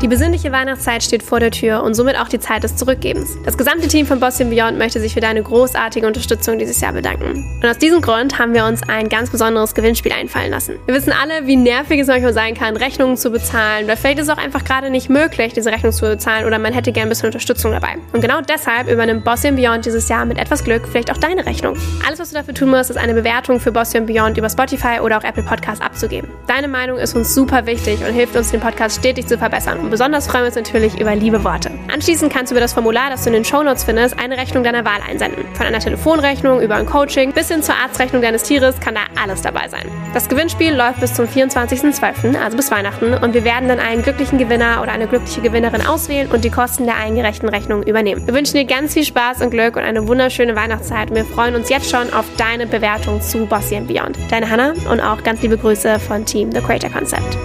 Die 0.02 0.08
besinnliche 0.08 0.50
Weihnachtszeit 0.50 1.00
steht 1.04 1.22
vor 1.22 1.38
der 1.38 1.52
Tür 1.52 1.84
und 1.84 1.94
somit 1.94 2.18
auch 2.18 2.26
die 2.26 2.40
Zeit 2.40 2.64
des 2.64 2.74
Zurückgebens. 2.74 3.36
Das 3.44 3.56
gesamte 3.56 3.86
Team 3.86 4.04
von 4.04 4.18
Boston 4.18 4.50
Beyond 4.50 4.76
möchte 4.76 4.98
sich 4.98 5.14
für 5.14 5.20
deine 5.20 5.44
großartige 5.44 6.04
Unterstützung 6.04 6.58
dieses 6.58 6.80
Jahr 6.80 6.92
bedanken. 6.92 7.44
Und 7.62 7.70
aus 7.70 7.78
diesem 7.78 8.00
Grund 8.00 8.36
haben 8.36 8.52
wir 8.52 8.64
uns 8.64 8.80
ein 8.88 9.08
ganz 9.08 9.30
besonderes 9.30 9.76
Gewinnspiel 9.76 10.10
einfallen 10.10 10.50
lassen. 10.50 10.74
Wir 10.86 10.96
wissen 10.96 11.12
alle, 11.12 11.46
wie 11.46 11.54
nervig 11.54 12.00
es 12.00 12.08
manchmal 12.08 12.32
sein 12.32 12.54
kann, 12.54 12.76
Rechnungen 12.76 13.16
zu 13.16 13.30
bezahlen. 13.30 13.84
Oder 13.84 13.96
vielleicht 13.96 14.18
ist 14.18 14.24
es 14.24 14.30
auch 14.30 14.42
einfach 14.42 14.64
gerade 14.64 14.90
nicht 14.90 15.08
möglich, 15.08 15.52
diese 15.52 15.70
Rechnung 15.70 15.92
zu 15.92 16.04
bezahlen 16.04 16.46
oder 16.46 16.58
man 16.58 16.72
hätte 16.72 16.90
gern 16.90 17.06
ein 17.06 17.08
bisschen 17.08 17.26
Unterstützung 17.26 17.70
dabei. 17.70 17.94
Und 18.12 18.22
genau 18.22 18.40
deshalb 18.40 18.90
übernimmt 18.90 19.22
Boston 19.22 19.54
Beyond 19.54 19.86
dieses 19.86 20.08
Jahr 20.08 20.24
mit 20.24 20.36
etwas 20.36 20.64
Glück 20.64 20.82
vielleicht 20.90 21.12
auch 21.12 21.18
deine 21.18 21.46
Rechnung. 21.46 21.76
Alles, 22.04 22.18
was 22.18 22.30
du 22.30 22.34
dafür 22.34 22.54
tun 22.54 22.70
musst, 22.70 22.90
ist 22.90 22.96
eine 22.96 23.14
Bewertung 23.14 23.60
für 23.60 23.70
Boston 23.70 24.06
Beyond 24.06 24.36
über 24.36 24.50
Spotify 24.50 24.98
oder 25.00 25.18
auch 25.18 25.22
Apple 25.22 25.44
Podcasts 25.44 25.80
abzugeben. 25.80 26.28
Deine 26.48 26.66
Meinung 26.66 26.98
ist 26.98 27.14
uns 27.14 27.32
super 27.32 27.66
wichtig 27.66 28.00
und 28.00 28.12
hilft 28.12 28.34
uns, 28.34 28.50
den 28.50 28.58
Podcast 28.58 28.98
stetig 28.98 29.28
zu 29.28 29.38
verbessern. 29.38 29.91
Besonders 29.92 30.26
freuen 30.26 30.44
wir 30.44 30.46
uns 30.46 30.56
natürlich 30.56 30.98
über 30.98 31.14
liebe 31.14 31.44
Worte. 31.44 31.70
Anschließend 31.92 32.32
kannst 32.32 32.50
du 32.50 32.54
über 32.54 32.62
das 32.62 32.72
Formular, 32.72 33.10
das 33.10 33.24
du 33.24 33.28
in 33.28 33.34
den 33.34 33.44
Shownotes 33.44 33.84
findest, 33.84 34.18
eine 34.18 34.38
Rechnung 34.38 34.64
deiner 34.64 34.86
Wahl 34.86 35.00
einsenden. 35.06 35.44
Von 35.52 35.66
einer 35.66 35.80
Telefonrechnung 35.80 36.62
über 36.62 36.76
ein 36.76 36.86
Coaching 36.86 37.30
bis 37.32 37.48
hin 37.48 37.62
zur 37.62 37.74
Arztrechnung 37.74 38.22
deines 38.22 38.42
Tieres 38.42 38.80
kann 38.80 38.94
da 38.94 39.02
alles 39.22 39.42
dabei 39.42 39.68
sein. 39.68 39.82
Das 40.14 40.30
Gewinnspiel 40.30 40.74
läuft 40.74 41.00
bis 41.00 41.12
zum 41.12 41.26
24.12., 41.26 42.40
also 42.42 42.56
bis 42.56 42.70
Weihnachten, 42.70 43.12
und 43.12 43.34
wir 43.34 43.44
werden 43.44 43.68
dann 43.68 43.80
einen 43.80 44.02
glücklichen 44.02 44.38
Gewinner 44.38 44.80
oder 44.82 44.92
eine 44.92 45.06
glückliche 45.06 45.42
Gewinnerin 45.42 45.86
auswählen 45.86 46.30
und 46.30 46.42
die 46.42 46.50
Kosten 46.50 46.86
der 46.86 46.96
eingereichten 46.96 47.50
Rechnung 47.50 47.82
übernehmen. 47.82 48.26
Wir 48.26 48.32
wünschen 48.32 48.54
dir 48.54 48.64
ganz 48.64 48.94
viel 48.94 49.04
Spaß 49.04 49.42
und 49.42 49.50
Glück 49.50 49.76
und 49.76 49.82
eine 49.82 50.08
wunderschöne 50.08 50.56
Weihnachtszeit 50.56 51.10
und 51.10 51.16
wir 51.16 51.26
freuen 51.26 51.54
uns 51.54 51.68
jetzt 51.68 51.90
schon 51.90 52.10
auf 52.14 52.24
deine 52.38 52.66
Bewertung 52.66 53.20
zu 53.20 53.44
Bossy 53.44 53.78
Beyond. 53.80 54.16
Deine 54.30 54.48
Hannah 54.48 54.72
und 54.90 55.00
auch 55.02 55.22
ganz 55.22 55.42
liebe 55.42 55.58
Grüße 55.58 56.00
von 56.00 56.24
Team 56.24 56.50
The 56.50 56.62
Creator 56.62 56.88
Concept. 56.88 57.36